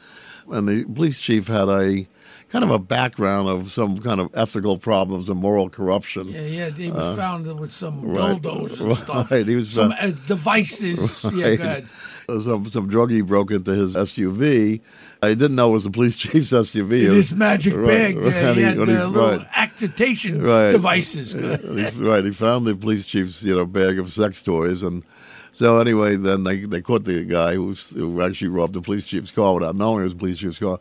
And 0.51 0.69
the 0.69 0.85
police 0.85 1.21
chief 1.21 1.49
had 1.49 1.69
a 1.69 2.07
kind 2.49 2.63
of 2.65 2.71
a 2.71 2.79
background 2.79 3.49
of 3.49 3.71
some 3.73 3.99
kind 3.99 4.21
of 4.21 4.31
ethical 4.35 4.79
problems 4.79 5.29
and 5.29 5.39
moral 5.41 5.69
corruption. 5.69 6.27
Yeah, 6.29 6.41
yeah. 6.43 6.71
He 6.71 6.91
was 6.91 7.17
found 7.19 7.59
with 7.59 7.73
some 7.73 8.11
Uh, 8.11 8.13
right, 8.13 8.43
dildos 8.43 8.79
and 8.79 8.89
right, 8.89 8.97
stuff. 8.97 9.31
he 9.49 9.57
was 9.57 9.71
some 9.71 9.93
uh, 10.01 10.13
devices. 10.27 11.25
Yeah, 11.35 11.47
Right. 11.49 11.59
go 11.59 11.65
ahead. 11.65 11.89
Some 12.29 12.67
some 12.67 12.91
druggie 12.91 13.25
broke 13.25 13.53
into 13.53 13.71
his 13.73 13.95
SUV. 13.95 14.81
I 15.23 15.29
didn't 15.29 15.55
know 15.55 15.71
it 15.71 15.73
was 15.75 15.85
the 15.85 15.91
police 15.91 16.17
chief's 16.25 16.51
SUV. 16.51 17.05
In 17.07 17.13
his 17.15 17.33
magic 17.33 17.77
right, 17.77 17.87
bag, 17.87 18.19
right, 18.19 18.35
uh, 18.35 18.55
he 18.55 18.63
had 18.63 18.77
the 18.79 18.85
little 18.85 19.13
right, 19.39 19.47
activation 19.55 20.43
right. 20.43 20.73
devices. 20.73 21.35
Right, 21.97 22.25
he 22.25 22.33
found 22.33 22.67
the 22.67 22.75
police 22.75 23.07
chief's 23.07 23.45
you 23.45 23.55
know 23.55 23.65
bag 23.65 23.99
of 24.01 24.11
sex 24.13 24.43
toys, 24.43 24.83
and 24.83 25.05
so 25.57 25.79
anyway, 25.81 26.15
then 26.17 26.45
they 26.45 26.61
they 26.61 26.81
caught 26.81 27.05
the 27.05 27.25
guy 27.25 27.55
who, 27.55 27.65
was, 27.65 27.91
who 27.91 28.23
actually 28.23 28.49
robbed 28.49 28.75
the 28.75 28.81
police 28.81 29.07
chief's 29.09 29.31
car 29.33 29.55
without 29.55 29.75
knowing 29.75 30.01
it 30.01 30.05
was 30.05 30.13
the 30.13 30.19
police 30.19 30.39
chief's 30.39 30.59
car. 30.59 30.79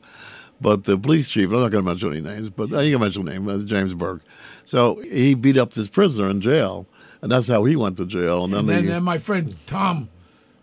But 0.62 0.84
the 0.86 0.98
police 0.98 1.27
chief, 1.27 1.48
I'm 1.51 1.60
not 1.62 1.72
going 1.72 1.84
to 1.84 1.89
mention 1.91 2.12
any 2.12 2.22
names, 2.22 2.50
but 2.50 2.70
you 2.70 2.94
can 2.94 3.01
mention 3.01 3.25
name, 3.25 3.48
uh, 3.50 3.58
James 3.63 3.94
Burke. 3.94 4.22
So 4.65 5.01
he 5.01 5.34
beat 5.34 5.58
up 5.58 5.74
this 5.74 5.89
prisoner 5.89 6.29
in 6.29 6.39
jail, 6.39 6.88
and 7.22 7.29
that's 7.32 7.48
how 7.50 7.65
he 7.65 7.75
went 7.75 7.98
to 7.98 8.05
jail. 8.05 8.46
And 8.46 8.53
then, 8.53 8.60
And 8.62 8.70
then, 8.70 8.86
they, 8.86 8.91
then 8.94 9.03
my 9.03 9.17
friend 9.17 9.53
Tom, 9.67 10.08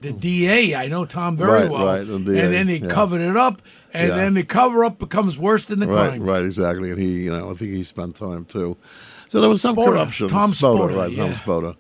the 0.01 0.13
DA, 0.13 0.75
I 0.75 0.89
know 0.89 1.05
Tom 1.05 1.37
very 1.37 1.51
Right, 1.65 1.71
well. 1.71 1.85
right, 1.85 2.07
the 2.07 2.19
DA, 2.19 2.41
and 2.41 2.53
then 2.55 2.69
he 2.69 2.77
yeah. 2.77 2.89
covered 2.89 3.21
it 3.21 3.37
up, 3.37 3.61
and 3.93 4.09
Yeah. 4.09 4.17
then 4.17 4.33
the 4.35 4.45
cover 4.45 4.83
up 4.83 4.99
becomes 4.99 5.39
worse 5.39 5.67
than 5.67 5.81
the 5.81 5.87
Right, 5.89 6.09
crime. 6.13 6.23
right, 6.23 6.43
exactly. 6.45 6.91
And 6.91 6.99
he, 6.99 7.25
you 7.25 7.31
know, 7.31 7.51
I 7.51 7.55
think 7.55 7.73
he 7.73 7.83
spent 7.85 8.17
time 8.17 8.47
too. 8.47 8.79
So 9.29 9.41
there 9.41 9.49
was 9.51 9.61
some 9.61 9.77
Spota, 9.77 9.85
corruption. 9.89 10.29
Tom 10.29 10.53
Spota, 10.53 10.97
right, 10.97 11.11
yeah. 11.13 11.25
Tom 11.27 11.33
Spota. 11.35 11.77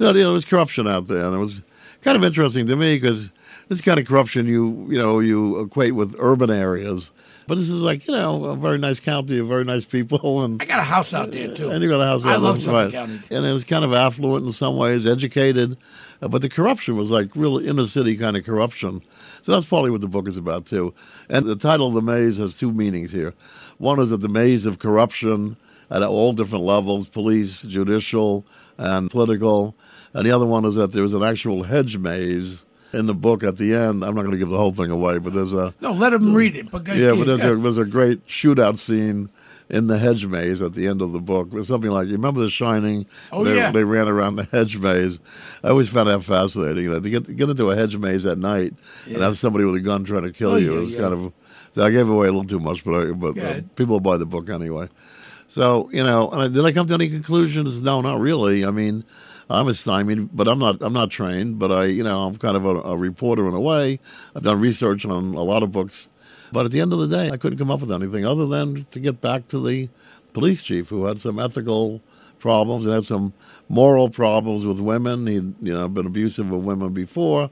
You 0.00 0.06
know, 0.06 0.12
there 0.14 0.28
was 0.30 0.46
corruption 0.46 0.88
out 0.88 1.08
there, 1.08 1.26
and 1.26 1.34
it 1.34 1.38
was 1.38 1.60
kind 2.00 2.16
of 2.16 2.24
interesting 2.24 2.66
to 2.66 2.74
me 2.74 2.96
because 2.96 3.30
this 3.68 3.82
kind 3.82 4.00
of 4.00 4.06
corruption 4.06 4.46
you, 4.46 4.86
you 4.88 4.96
know, 4.96 5.20
you 5.20 5.60
equate 5.60 5.94
with 5.94 6.16
urban 6.18 6.50
areas, 6.50 7.12
but 7.46 7.58
this 7.58 7.68
is 7.68 7.82
like 7.82 8.06
you 8.08 8.14
know 8.14 8.46
a 8.46 8.56
very 8.56 8.78
nice 8.78 8.98
county, 8.98 9.38
of 9.38 9.46
very 9.48 9.64
nice 9.64 9.84
people, 9.84 10.40
and 10.44 10.60
I 10.60 10.64
got 10.64 10.78
a 10.80 10.84
house 10.84 11.12
out 11.12 11.32
there 11.32 11.54
too. 11.54 11.68
and 11.70 11.82
you 11.82 11.90
got 11.90 12.00
a 12.00 12.06
house. 12.06 12.24
I 12.24 12.36
out 12.36 12.40
love 12.40 12.56
there, 12.56 12.64
Suffolk 12.64 12.82
right. 12.84 12.92
County. 12.92 13.20
and 13.30 13.44
it 13.44 13.52
was 13.52 13.64
kind 13.64 13.84
of 13.84 13.92
affluent 13.92 14.46
in 14.46 14.52
some 14.52 14.78
ways, 14.78 15.06
educated, 15.06 15.76
uh, 16.22 16.28
but 16.28 16.40
the 16.40 16.48
corruption 16.48 16.96
was 16.96 17.10
like 17.10 17.36
real 17.36 17.58
inner 17.58 17.86
city 17.86 18.16
kind 18.16 18.38
of 18.38 18.44
corruption. 18.44 19.02
So 19.42 19.52
that's 19.52 19.66
probably 19.66 19.90
what 19.90 20.00
the 20.00 20.08
book 20.08 20.28
is 20.28 20.38
about 20.38 20.64
too. 20.64 20.94
And 21.28 21.44
the 21.44 21.56
title 21.56 21.88
of 21.88 21.94
the 21.94 22.02
maze 22.02 22.38
has 22.38 22.56
two 22.58 22.72
meanings 22.72 23.12
here. 23.12 23.34
One 23.76 24.00
is 24.00 24.08
that 24.10 24.22
the 24.22 24.28
maze 24.28 24.64
of 24.64 24.78
corruption 24.78 25.56
at 25.90 26.02
all 26.02 26.32
different 26.32 26.64
levels, 26.64 27.08
police, 27.08 27.62
judicial, 27.62 28.46
and 28.78 29.10
political. 29.10 29.74
And 30.14 30.26
the 30.26 30.32
other 30.32 30.46
one 30.46 30.64
is 30.64 30.74
that 30.74 30.92
there 30.92 31.02
was 31.02 31.14
an 31.14 31.22
actual 31.22 31.62
hedge 31.62 31.96
maze 31.96 32.64
in 32.92 33.06
the 33.06 33.14
book 33.14 33.44
at 33.44 33.56
the 33.58 33.74
end. 33.74 34.04
I'm 34.04 34.14
not 34.14 34.22
going 34.22 34.32
to 34.32 34.38
give 34.38 34.48
the 34.48 34.56
whole 34.56 34.72
thing 34.72 34.90
away, 34.90 35.18
but 35.18 35.32
there's 35.32 35.52
a 35.52 35.72
No, 35.80 35.92
let 35.92 36.12
him 36.12 36.34
read 36.34 36.56
it. 36.56 36.70
But 36.70 36.86
yeah, 36.88 37.12
but 37.14 37.24
there's 37.26 37.44
a, 37.44 37.54
there's 37.56 37.78
a 37.78 37.84
great 37.84 38.26
shootout 38.26 38.78
scene 38.78 39.28
in 39.68 39.86
the 39.86 39.98
hedge 39.98 40.26
maze 40.26 40.60
at 40.62 40.74
the 40.74 40.88
end 40.88 41.00
of 41.00 41.12
the 41.12 41.20
book. 41.20 41.50
It's 41.52 41.68
something 41.68 41.90
like 41.92 42.08
you 42.08 42.14
remember 42.14 42.40
The 42.40 42.50
Shining? 42.50 43.06
Oh, 43.30 43.44
they, 43.44 43.54
yeah. 43.54 43.70
they 43.70 43.84
ran 43.84 44.08
around 44.08 44.34
the 44.34 44.42
hedge 44.44 44.78
maze. 44.78 45.20
I 45.62 45.68
always 45.68 45.88
found 45.88 46.08
that 46.08 46.24
fascinating. 46.24 46.82
You 46.82 46.90
know, 46.90 47.00
to 47.00 47.08
get 47.10 47.26
to 47.26 47.32
get 47.32 47.48
into 47.48 47.70
a 47.70 47.76
hedge 47.76 47.96
maze 47.96 48.26
at 48.26 48.38
night 48.38 48.74
and 49.06 49.18
have 49.18 49.38
somebody 49.38 49.64
with 49.64 49.76
a 49.76 49.80
gun 49.80 50.02
trying 50.02 50.22
to 50.24 50.32
kill 50.32 50.52
Oh, 50.52 50.56
you 50.56 50.74
yeah, 50.74 50.80
it 50.80 50.88
yeah. 50.88 50.98
kind 51.00 51.14
of. 51.14 51.32
So 51.76 51.84
I 51.84 51.90
gave 51.92 52.08
away 52.08 52.26
a 52.26 52.32
little 52.32 52.48
too 52.48 52.58
much, 52.58 52.82
but 52.84 52.94
I, 52.94 53.12
but 53.12 53.38
uh, 53.38 53.60
people 53.76 54.00
buy 54.00 54.16
the 54.16 54.26
book 54.26 54.50
anyway. 54.50 54.88
So 55.46 55.88
you 55.92 56.02
know, 56.02 56.48
did 56.48 56.64
I 56.64 56.72
come 56.72 56.88
to 56.88 56.94
any 56.94 57.08
conclusions? 57.08 57.80
No, 57.80 58.00
not 58.00 58.18
really. 58.18 58.64
I 58.64 58.72
mean, 58.72 59.04
I'm 59.50 59.66
a 59.68 59.74
stymied, 59.74 60.34
but 60.34 60.46
I'm 60.48 60.58
not. 60.58 60.76
I'm 60.80 60.92
not 60.92 61.10
trained, 61.10 61.58
but 61.58 61.72
I, 61.72 61.84
you 61.86 62.04
know, 62.04 62.26
I'm 62.26 62.36
kind 62.36 62.56
of 62.56 62.64
a, 62.64 62.68
a 62.82 62.96
reporter 62.96 63.48
in 63.48 63.54
a 63.54 63.60
way. 63.60 63.98
I've 64.34 64.44
done 64.44 64.60
research 64.60 65.04
on 65.04 65.34
a 65.34 65.42
lot 65.42 65.62
of 65.62 65.72
books, 65.72 66.08
but 66.52 66.64
at 66.66 66.72
the 66.72 66.80
end 66.80 66.92
of 66.92 67.00
the 67.00 67.08
day, 67.08 67.30
I 67.30 67.36
couldn't 67.36 67.58
come 67.58 67.70
up 67.70 67.80
with 67.80 67.90
anything 67.90 68.24
other 68.24 68.46
than 68.46 68.84
to 68.92 69.00
get 69.00 69.20
back 69.20 69.48
to 69.48 69.64
the 69.64 69.88
police 70.32 70.62
chief 70.62 70.88
who 70.90 71.06
had 71.06 71.20
some 71.20 71.38
ethical 71.40 72.00
problems 72.38 72.86
and 72.86 72.94
had 72.94 73.04
some 73.04 73.32
moral 73.68 74.08
problems 74.08 74.64
with 74.64 74.80
women. 74.80 75.26
He'd, 75.26 75.54
you 75.60 75.74
know, 75.74 75.88
been 75.88 76.06
abusive 76.06 76.48
with 76.48 76.62
women 76.62 76.92
before, 76.92 77.50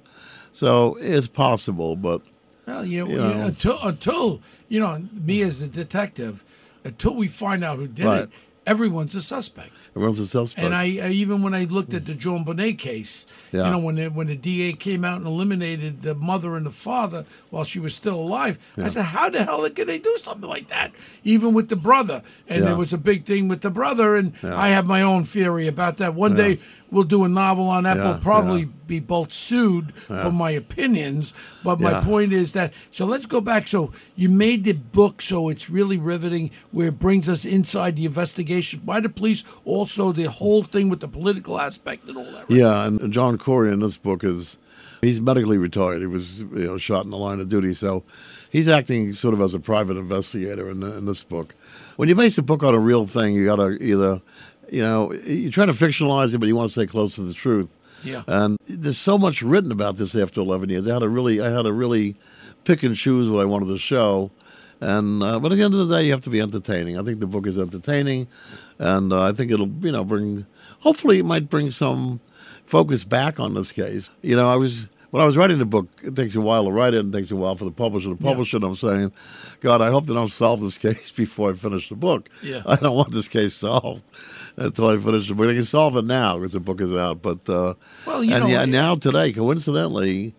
so 0.53 0.97
it's 1.01 1.27
possible, 1.29 1.97
but. 1.97 2.23
Well, 2.67 2.85
yeah, 2.85 3.05
you 3.05 3.17
know. 3.17 3.47
until 3.47 3.79
until 3.83 4.43
you 4.69 4.79
know 4.79 5.09
me 5.13 5.41
as 5.41 5.63
a 5.63 5.67
detective, 5.67 6.45
until 6.85 7.15
we 7.15 7.27
find 7.27 7.65
out 7.65 7.79
who 7.79 7.89
did 7.89 8.05
Right. 8.05 8.23
it, 8.25 8.31
everyone's 8.69 9.15
a 9.15 9.23
suspect. 9.23 9.71
Everyone's 9.97 10.21
a 10.21 10.27
suspect. 10.27 10.65
And 10.65 10.75
I, 10.75 10.85
I 11.07 11.11
even 11.11 11.43
when 11.43 11.55
I 11.55 11.65
looked 11.65 11.95
at 11.95 12.05
the 12.05 12.15
JonBenét 12.15 12.79
case, 12.79 13.27
Yeah. 13.53 13.65
you 13.67 13.71
know, 13.73 13.79
when 13.79 13.95
the, 13.97 14.09
when 14.09 14.27
the 14.27 14.37
DA 14.37 14.73
came 14.75 15.05
out 15.05 15.17
and 15.19 15.27
eliminated 15.27 16.03
the 16.03 16.15
mother 16.15 16.57
and 16.57 16.67
the 16.67 16.71
father 16.71 17.25
while 17.51 17.65
she 17.65 17.79
was 17.81 17.95
still 17.95 18.17
alive, 18.17 18.59
I 18.77 18.89
said, 18.89 19.07
how 19.07 19.31
the 19.31 19.45
hell 19.45 19.69
could 19.71 19.89
they 19.89 19.99
do 19.99 20.17
something 20.23 20.49
like 20.49 20.69
that? 20.69 20.93
Even 21.25 21.55
with 21.55 21.69
the 21.69 21.77
brother, 21.77 22.23
and 22.49 22.61
Yeah. 22.63 22.69
there 22.69 22.77
was 22.77 22.93
a 22.93 22.99
big 22.99 23.25
thing 23.25 23.49
with 23.49 23.63
the 23.63 23.71
brother, 23.71 24.15
and 24.17 24.33
I 24.45 24.69
have 24.69 24.87
my 24.87 25.03
own 25.03 25.25
theory 25.25 25.67
about 25.67 25.97
that. 25.97 26.15
One 26.15 26.35
day 26.35 26.59
we'll 26.90 27.05
do 27.05 27.24
a 27.24 27.29
novel 27.29 27.68
on 27.68 27.85
that. 27.85 27.96
Yeah, 27.96 28.05
We'll 28.05 28.18
probably 28.20 28.61
yeah. 28.61 28.66
be 28.87 29.01
both 29.01 29.33
sued 29.33 29.94
for 29.94 30.31
my 30.33 30.51
opinions, 30.51 31.33
but 31.62 31.81
my 31.81 32.01
point 32.01 32.33
is 32.33 32.53
that. 32.53 32.72
So 32.90 33.05
let's 33.05 33.27
go 33.27 33.40
back. 33.40 33.68
So 33.68 33.92
you 34.16 34.29
made 34.29 34.64
the 34.64 34.72
book, 34.72 35.20
so 35.22 35.48
it's 35.48 35.68
really 35.70 35.96
riveting, 35.98 36.51
where 36.70 36.88
it 36.88 36.98
brings 36.98 37.29
us 37.29 37.44
inside 37.44 37.96
the 37.96 38.05
investigation 38.05 38.81
by 38.85 39.01
the 39.01 39.09
police, 39.09 39.44
also 39.64 40.12
the 40.12 40.24
whole 40.31 40.62
thing 40.62 40.88
with 40.88 41.01
the 41.01 41.09
political 41.09 41.61
aspect 41.61 42.09
and 42.09 42.16
all 42.16 42.24
that. 42.24 42.48
right? 42.48 42.51
Yeah, 42.51 42.87
and 42.87 43.12
John 43.12 43.38
Corey 43.38 43.72
in 43.72 43.81
this 43.81 43.96
book 43.96 44.24
is 44.24 44.57
he's 45.01 45.20
medically 45.20 45.59
retired. 45.59 46.01
He 46.01 46.07
was 46.07 46.40
you 46.40 46.46
know 46.66 46.79
shot 46.79 47.05
in 47.05 47.11
the 47.11 47.16
line 47.16 47.40
of 47.40 47.48
duty, 47.48 47.74
so 47.74 48.03
he's 48.51 48.68
acting 48.68 49.12
sort 49.12 49.35
of 49.35 49.40
as 49.40 49.55
a 49.55 49.61
private 49.61 49.96
investigator 49.96 50.70
in, 50.70 50.81
the, 50.81 50.96
in 50.98 51.07
this 51.07 51.22
book. 51.22 51.55
When 51.96 52.09
you 52.09 52.14
base 52.14 52.38
a 52.38 52.42
book 52.42 52.62
on 52.62 52.74
a 52.74 52.79
real 52.79 53.07
thing, 53.07 53.35
you 53.35 53.44
got 53.44 53.57
to 53.57 53.70
either 53.83 54.20
you 54.71 54.83
know 54.83 55.13
you're 55.13 55.53
trying 55.53 55.69
to 55.69 55.73
fictionalize 55.73 56.35
it, 56.35 56.39
but 56.39 56.47
you 56.47 56.57
want 56.57 56.71
to 56.71 56.73
stay 56.73 56.87
close 56.87 57.15
to 57.17 57.23
the 57.23 57.35
truth. 57.35 57.69
Yeah. 58.05 58.23
And 58.27 58.59
there's 58.67 58.99
so 58.99 59.19
much 59.19 59.43
written 59.43 59.73
about 59.73 59.97
this 59.97 60.15
after 60.15 60.41
11 60.41 60.69
years. 60.69 60.89
I 60.89 60.93
had 60.93 61.01
to 61.01 61.09
really, 61.09 61.41
I 61.41 61.51
had 61.51 61.63
to 61.63 61.73
really 61.73 62.15
pick 62.65 62.83
and 62.83 62.95
choose 62.95 63.29
what 63.29 63.43
I 63.43 63.45
wanted 63.45 63.69
to 63.69 63.79
show. 63.79 64.31
And 64.81 65.23
uh, 65.23 65.41
but 65.41 65.51
at 65.51 65.59
the 65.59 65.65
end 65.65 65.75
of 65.75 65.89
the 65.89 65.97
day, 65.97 66.05
you 66.05 66.13
have 66.13 66.21
to 66.23 66.31
be 66.31 66.41
entertaining. 66.41 66.99
I 66.99 67.03
think 67.03 67.19
the 67.19 67.27
book 67.27 67.47
is 67.47 67.59
entertaining, 67.59 68.29
and 68.79 69.13
uh, 69.13 69.23
I 69.23 69.33
think 69.33 69.51
it'll 69.51 69.69
you 69.69 69.91
know 69.91 70.05
bring. 70.05 70.47
Hopefully, 70.81 71.19
it 71.19 71.25
might 71.25 71.51
bring 71.51 71.73
some 71.73 72.21
focus 72.65 73.03
back 73.03 73.41
on 73.41 73.55
this 73.55 73.73
case. 73.73 74.11
You 74.23 74.37
know, 74.37 74.49
I 74.49 74.55
was 74.55 74.87
when 75.11 75.23
I 75.23 75.27
was 75.27 75.37
writing 75.37 75.59
the 75.59 75.64
book. 75.64 75.88
It 76.03 76.14
takes 76.16 76.37
a 76.37 76.40
while 76.40 76.64
to 76.64 76.73
write 76.73 76.94
it, 76.94 77.01
and 77.01 77.12
takes 77.12 77.31
a 77.31 77.37
while 77.37 77.57
for 77.57 77.64
the 77.64 77.71
publisher 77.71 78.11
to 78.11 78.16
publish 78.16 78.55
it. 78.55 78.62
I'm 78.62 78.75
saying, 78.75 79.12
God, 79.61 79.81
I 79.81 79.90
hope 79.90 80.07
they 80.07 80.14
don't 80.14 80.31
solve 80.31 80.61
this 80.61 80.79
case 80.87 81.11
before 81.11 81.51
I 81.51 81.55
finish 81.55 81.88
the 81.88 81.97
book. 81.97 82.29
Yeah. 82.42 82.62
I 82.66 82.77
don't 82.77 82.97
want 82.97 83.12
this 83.12 83.29
case 83.29 83.55
solved 83.55 84.05
until 84.57 84.88
I 84.88 84.99
finish 84.99 85.29
the 85.29 85.35
book. 85.35 85.47
They 85.47 85.55
can 85.55 85.64
solve 85.64 85.97
it 85.97 86.05
now 86.05 86.38
because 86.38 86.53
the 86.53 86.61
book 86.61 86.81
is 86.81 86.94
out. 86.94 87.23
But 87.23 87.49
uh, 87.49 87.75
Well, 88.07 88.23
you 88.23 88.35
and 88.35 88.44
know, 88.44 88.51
yeah, 88.51 88.64
now 88.64 88.97
today, 88.97 89.33
coincidentally, 89.33 90.35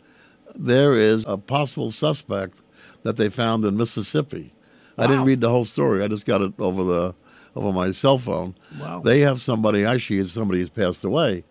there 0.56 0.94
is 0.94 1.26
a 1.28 1.38
possible 1.38 1.92
suspect 1.92 2.58
that 3.04 3.18
they 3.18 3.30
found 3.30 3.66
in 3.66 3.78
Mississippi. 3.78 4.54
I 4.98 5.08
didn't 5.08 5.24
read 5.24 5.40
the 5.40 5.50
whole 5.50 5.64
story. 5.64 6.04
I 6.04 6.10
just 6.10 6.26
got 6.26 6.42
it 6.42 6.54
over 6.60 6.84
the 6.84 7.16
over 7.56 7.72
my 7.72 7.92
cell 7.92 8.18
phone. 8.18 8.56
Wow. 8.80 9.00
They 9.00 9.22
have 9.22 9.42
somebody 9.42 9.86
actually 9.86 10.28
somebody 10.28 10.60
has 10.60 10.70
passed 10.70 11.04
away. 11.04 11.44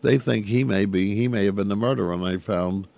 They 0.00 0.18
think 0.18 0.46
he 0.46 0.64
may 0.64 0.84
be 0.84 1.14
he 1.14 1.28
may 1.28 1.44
have 1.46 1.56
been 1.56 1.68
the 1.68 1.76
murderer, 1.76 2.12
and 2.12 2.24
they 2.24 2.38
found 2.38 2.88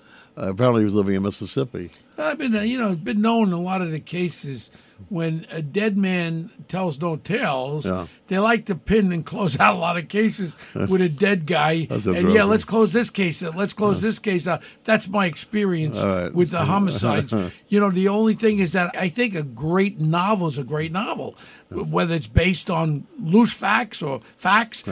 uh, 0.41 0.51
apparently 0.51 0.83
he 0.83 0.85
was 0.85 0.95
living 0.95 1.15
in 1.15 1.23
Mississippi. 1.23 1.91
I've 2.17 2.39
been, 2.39 2.55
uh, 2.55 2.61
you 2.61 2.79
know, 2.79 2.95
been 2.95 3.21
known 3.21 3.49
in 3.49 3.53
a 3.53 3.61
lot 3.61 3.83
of 3.83 3.91
the 3.91 4.01
cases 4.01 4.71
when 5.09 5.47
a 5.51 5.61
dead 5.61 5.99
man 5.99 6.51
tells 6.69 7.01
no 7.01 7.17
tales. 7.17 7.85
Yeah. 7.85 8.07
They 8.29 8.39
like 8.39 8.67
to 8.67 8.75
pin 8.75 9.13
and 9.13 9.27
close 9.27 9.59
out 9.59 9.75
a 9.75 9.79
lot 9.79 9.97
of 9.97 10.09
cases 10.09 10.57
with 10.75 11.01
a 11.01 11.09
dead 11.09 11.47
guy. 11.47 11.89
And 12.11 12.33
yeah, 12.33 12.45
let's 12.45 12.65
close 12.65 12.93
this 12.93 13.11
case. 13.11 13.43
out. 13.43 13.57
Let's 13.57 13.73
close 13.73 14.01
this 14.01 14.19
case 14.19 14.47
out. 14.47 14.63
That's 14.85 15.09
my 15.09 15.27
experience 15.27 16.03
right. 16.03 16.33
with 16.33 16.51
the 16.51 16.65
homicides. 16.65 17.33
you 17.69 17.79
know, 17.79 17.91
the 17.91 18.09
only 18.09 18.35
thing 18.35 18.59
is 18.59 18.73
that 18.73 18.97
I 18.97 19.09
think 19.09 19.35
a 19.35 19.43
great 19.43 19.99
novel 19.99 20.47
is 20.47 20.59
a 20.59 20.65
great 20.65 20.93
novel, 20.93 21.37
whether 21.71 22.15
it's 22.15 22.27
based 22.29 22.71
on 22.71 23.07
loose 23.19 23.53
facts 23.53 24.03
or 24.03 24.21
facts 24.21 24.83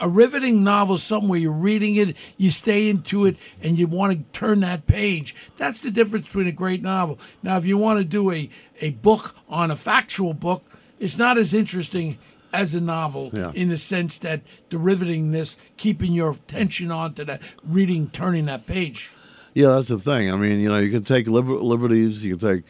a 0.00 0.08
riveting 0.08 0.62
novel 0.62 0.96
somewhere 0.98 1.38
you're 1.38 1.52
reading 1.52 1.96
it 1.96 2.16
you 2.36 2.50
stay 2.50 2.88
into 2.88 3.24
it 3.26 3.36
and 3.62 3.78
you 3.78 3.86
want 3.86 4.12
to 4.12 4.38
turn 4.38 4.60
that 4.60 4.86
page 4.86 5.34
that's 5.56 5.80
the 5.82 5.90
difference 5.90 6.26
between 6.26 6.46
a 6.46 6.52
great 6.52 6.82
novel 6.82 7.18
now 7.42 7.56
if 7.56 7.64
you 7.64 7.76
want 7.76 7.98
to 7.98 8.04
do 8.04 8.30
a, 8.30 8.48
a 8.80 8.90
book 8.90 9.34
on 9.48 9.70
a 9.70 9.76
factual 9.76 10.32
book 10.34 10.64
it's 10.98 11.18
not 11.18 11.36
as 11.38 11.52
interesting 11.54 12.16
as 12.52 12.74
a 12.74 12.80
novel 12.80 13.30
Yeah. 13.32 13.52
in 13.54 13.68
the 13.68 13.76
sense 13.78 14.18
that 14.20 14.40
the 14.70 14.76
rivetingness 14.78 15.56
keeping 15.76 16.12
your 16.12 16.30
attention 16.32 16.90
on 16.90 17.14
to 17.14 17.24
that 17.26 17.42
reading 17.62 18.08
turning 18.10 18.46
that 18.46 18.66
page 18.66 19.10
Yeah, 19.54 19.68
that's 19.70 19.88
the 19.88 19.98
thing. 19.98 20.30
I 20.32 20.36
mean, 20.36 20.60
you 20.60 20.68
know, 20.68 20.78
you 20.78 20.90
can 20.90 21.02
take 21.04 21.26
liber- 21.26 21.60
liberties, 21.60 22.24
you 22.24 22.36
can 22.36 22.48
take 22.56 22.64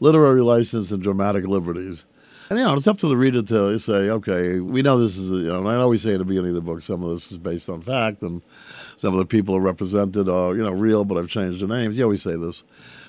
literary 0.00 0.42
license 0.42 0.90
and 0.90 1.00
dramatic 1.02 1.46
liberties. 1.46 2.04
And, 2.52 2.58
you 2.58 2.66
know, 2.66 2.74
it's 2.74 2.86
up 2.86 2.98
to 2.98 3.08
the 3.08 3.16
reader 3.16 3.40
to 3.40 3.78
say, 3.78 4.10
okay, 4.10 4.60
we 4.60 4.82
know 4.82 4.98
this 5.00 5.16
is, 5.16 5.30
you 5.30 5.48
know, 5.48 5.60
and 5.60 5.68
I 5.70 5.76
always 5.76 6.02
say 6.02 6.12
at 6.12 6.18
the 6.18 6.24
beginning 6.26 6.50
of 6.50 6.56
the 6.56 6.60
book, 6.60 6.82
some 6.82 7.02
of 7.02 7.08
this 7.08 7.32
is 7.32 7.38
based 7.38 7.70
on 7.70 7.80
fact, 7.80 8.20
and 8.20 8.42
some 8.98 9.14
of 9.14 9.18
the 9.20 9.24
people 9.24 9.56
are 9.56 9.60
represented 9.60 10.28
are, 10.28 10.54
you 10.54 10.62
know, 10.62 10.70
real, 10.72 11.06
but 11.06 11.16
I've 11.16 11.28
changed 11.28 11.60
the 11.60 11.66
names. 11.66 11.96
You 11.96 12.04
always 12.04 12.20
say 12.22 12.36
this. 12.36 12.62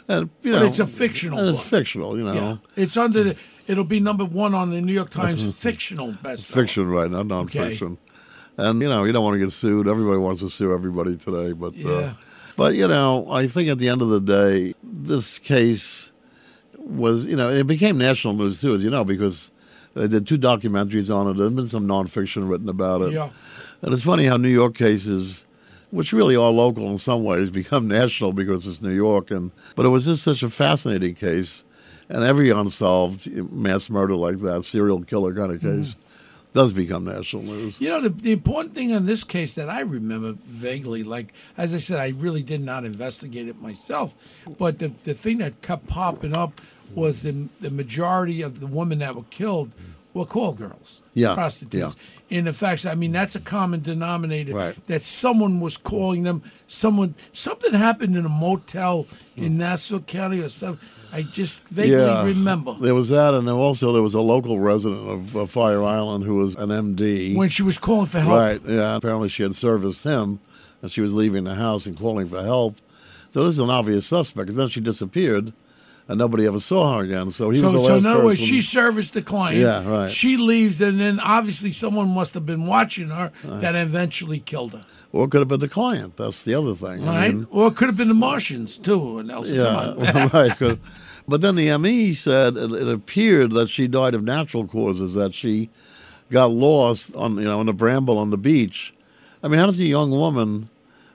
And, 0.07 0.29
you 0.43 0.53
But 0.53 0.59
know, 0.59 0.65
it's 0.65 0.79
a 0.79 0.87
fictional 0.87 1.39
and 1.39 1.49
book. 1.51 1.59
It's 1.59 1.69
fictional, 1.69 2.17
you 2.17 2.23
know. 2.23 2.33
yeah 2.33 2.57
it's 2.77 2.95
under 2.95 3.23
the 3.23 3.37
it'll 3.67 3.83
be 3.83 3.99
number 3.99 4.23
one 4.23 4.53
on 4.55 4.69
the 4.69 4.79
new 4.79 4.93
york 4.93 5.09
times 5.09 5.43
fictional 5.59 6.13
bestseller 6.13 6.53
Fiction, 6.53 6.87
right, 6.87 7.11
not 7.11 7.25
nonfiction. 7.25 7.93
Okay. 7.93 7.99
And 8.69 8.81
you 8.81 8.87
know, 8.87 9.03
you 9.03 9.11
don't 9.11 9.23
want 9.25 9.35
to 9.35 9.39
get 9.39 9.51
sued. 9.51 9.89
Everybody 9.89 10.19
wants 10.19 10.41
to 10.41 10.49
sue 10.49 10.73
everybody 10.73 11.17
today, 11.17 11.51
but 11.51 11.73
Yeah. 11.75 11.91
uh, 11.91 12.13
but 12.55 12.75
you 12.75 12.87
know, 12.87 13.29
I 13.29 13.47
think 13.47 13.67
at 13.67 13.77
the 13.79 13.89
end 13.89 14.01
of 14.01 14.07
the 14.07 14.21
day, 14.21 14.73
this 14.83 15.37
case 15.37 16.11
was 16.85 17.25
you 17.25 17.35
know 17.35 17.49
it 17.49 17.67
became 17.67 17.97
national 17.97 18.33
news 18.33 18.61
too, 18.61 18.75
as 18.75 18.83
you 18.83 18.89
know, 18.89 19.03
because 19.03 19.51
they 19.93 20.07
did 20.07 20.27
two 20.27 20.37
documentaries 20.37 21.13
on 21.13 21.27
it. 21.27 21.37
There's 21.37 21.53
been 21.53 21.69
some 21.69 21.87
nonfiction 21.87 22.49
written 22.49 22.69
about 22.69 23.01
it. 23.01 23.13
Yeah. 23.13 23.29
And 23.81 23.93
it's 23.93 24.03
funny 24.03 24.25
how 24.25 24.37
New 24.37 24.49
York 24.49 24.75
cases, 24.75 25.45
which 25.91 26.13
really 26.13 26.35
are 26.35 26.49
local 26.49 26.89
in 26.89 26.97
some 26.97 27.23
ways, 27.23 27.51
become 27.51 27.87
national 27.87 28.33
because 28.33 28.67
it's 28.67 28.81
New 28.81 28.93
York. 28.93 29.31
And 29.31 29.51
but 29.75 29.85
it 29.85 29.89
was 29.89 30.05
just 30.05 30.23
such 30.23 30.43
a 30.43 30.49
fascinating 30.49 31.15
case, 31.15 31.63
and 32.09 32.23
every 32.23 32.49
unsolved 32.49 33.27
mass 33.51 33.89
murder 33.89 34.15
like 34.15 34.39
that, 34.39 34.65
serial 34.65 35.03
killer 35.03 35.33
kind 35.33 35.51
of 35.51 35.61
case, 35.61 35.95
mm. 35.95 35.95
Does 36.53 36.71
become 36.71 37.05
national 37.05 37.43
news. 37.43 37.81
You 37.81 37.89
know, 37.89 38.01
the, 38.01 38.09
the 38.09 38.31
important 38.31 38.75
thing 38.75 38.91
in 38.91 39.05
this 39.05 39.23
case 39.23 39.55
that 39.55 39.69
I 39.69 39.81
remember 39.81 40.33
vaguely, 40.45 41.03
like, 41.03 41.33
as 41.57 41.73
I 41.73 41.79
said, 41.79 41.99
I 41.99 42.09
really 42.09 42.43
did 42.43 42.61
not 42.61 42.85
investigate 42.85 43.47
it 43.47 43.61
myself, 43.61 44.13
but 44.57 44.79
the, 44.79 44.87
the 44.89 45.13
thing 45.13 45.39
that 45.39 45.61
kept 45.61 45.87
popping 45.87 46.33
up 46.33 46.61
was 46.95 47.23
the, 47.23 47.49
the 47.59 47.71
majority 47.71 48.41
of 48.41 48.59
the 48.59 48.67
women 48.67 48.99
that 48.99 49.15
were 49.15 49.23
killed 49.23 49.71
were 50.13 50.25
call 50.25 50.53
girls, 50.53 51.01
Yeah, 51.13 51.33
prostitutes. 51.33 51.95
In 52.29 52.45
the 52.45 52.53
facts, 52.53 52.85
I 52.85 52.95
mean, 52.95 53.11
that's 53.11 53.35
a 53.35 53.39
common 53.39 53.81
denominator 53.81 54.53
Right. 54.53 54.87
that 54.87 55.01
someone 55.01 55.59
was 55.59 55.77
calling 55.77 56.23
them, 56.23 56.41
someone, 56.67 57.15
something 57.31 57.73
happened 57.73 58.15
in 58.15 58.25
a 58.25 58.29
motel 58.29 59.07
in 59.35 59.57
Nassau 59.57 59.99
County 59.99 60.39
or 60.41 60.49
something. 60.49 60.87
I 61.11 61.21
just 61.21 61.63
vaguely 61.67 62.25
remember. 62.33 62.73
There 62.81 62.95
was 62.95 63.09
that, 63.09 63.35
and 63.35 63.47
then 63.47 63.53
also 63.53 63.91
there 63.93 64.01
was 64.01 64.15
a 64.15 64.21
local 64.21 64.59
resident 64.59 65.07
of 65.07 65.37
uh, 65.37 65.45
Fire 65.45 65.83
Island 65.83 66.23
who 66.23 66.35
was 66.35 66.55
an 66.55 66.69
MD. 66.69 67.35
When 67.35 67.49
she 67.49 67.61
was 67.61 67.77
calling 67.77 68.07
for 68.07 68.19
help. 68.19 68.39
Right, 68.39 68.61
yeah. 68.65 68.95
Apparently 68.95 69.29
she 69.29 69.43
had 69.43 69.55
serviced 69.55 70.03
him, 70.03 70.39
and 70.81 70.91
she 70.91 71.01
was 71.01 71.13
leaving 71.13 71.43
the 71.43 71.53
house 71.55 71.85
and 71.85 71.95
calling 71.97 72.27
for 72.27 72.43
help. 72.43 72.77
So 73.29 73.43
this 73.45 73.53
is 73.53 73.59
an 73.59 73.69
obvious 73.69 74.07
suspect. 74.07 74.49
And 74.49 74.57
then 74.57 74.69
she 74.69 74.81
disappeared, 74.81 75.53
and 76.07 76.17
nobody 76.17 76.45
ever 76.45 76.59
saw 76.59 76.97
her 76.97 77.03
again. 77.05 77.31
So 77.31 77.49
he 77.49 77.59
so, 77.59 77.67
was 77.67 77.73
the 77.75 77.81
so 77.81 77.93
last 77.93 77.99
in 78.01 78.05
other 78.05 78.23
words, 78.23 78.39
she 78.39 78.61
serviced 78.61 79.13
the 79.13 79.21
client. 79.21 79.59
Yeah, 79.59 79.87
right. 79.87 80.11
She 80.11 80.37
leaves, 80.37 80.81
and 80.81 80.99
then 80.99 81.19
obviously 81.19 81.71
someone 81.71 82.09
must 82.09 82.33
have 82.33 82.45
been 82.45 82.65
watching 82.65 83.09
her 83.09 83.31
that 83.43 83.75
eventually 83.75 84.39
killed 84.39 84.73
her. 84.73 84.85
Or 85.11 85.25
it 85.25 85.31
could 85.31 85.41
have 85.41 85.47
been 85.47 85.59
the 85.59 85.69
client. 85.69 86.17
That's 86.17 86.43
the 86.43 86.55
other 86.55 86.73
thing. 86.73 87.07
I 87.07 87.25
Right? 87.27 87.33
mean, 87.35 87.47
or 87.51 87.67
it 87.67 87.75
could 87.75 87.87
have 87.87 87.95
been 87.97 88.07
the 88.07 88.13
Martians 88.15 88.77
too. 88.77 89.23
Yeah, 89.45 90.29
right. 90.33 90.79
But 91.27 91.41
then 91.41 91.55
the 91.55 91.77
ME 91.77 92.13
said 92.15 92.57
it, 92.57 92.71
it 92.73 92.87
appeared 92.89 93.51
that 93.51 93.69
she 93.69 93.87
died 93.87 94.13
of 94.15 94.23
natural 94.23 94.67
causes. 94.67 95.13
That 95.13 95.33
she 95.33 95.69
got 96.31 96.51
lost 96.51 97.15
on 97.15 97.35
you 97.37 97.43
know 97.43 97.59
in 97.61 97.67
the 97.67 97.73
bramble 97.73 98.17
on 98.17 98.29
the 98.31 98.37
beach. 98.37 98.93
I 99.43 99.47
mean, 99.47 99.59
how 99.59 99.67
does 99.67 99.79
a 99.79 99.85
young 99.85 100.09
woman 100.11 100.69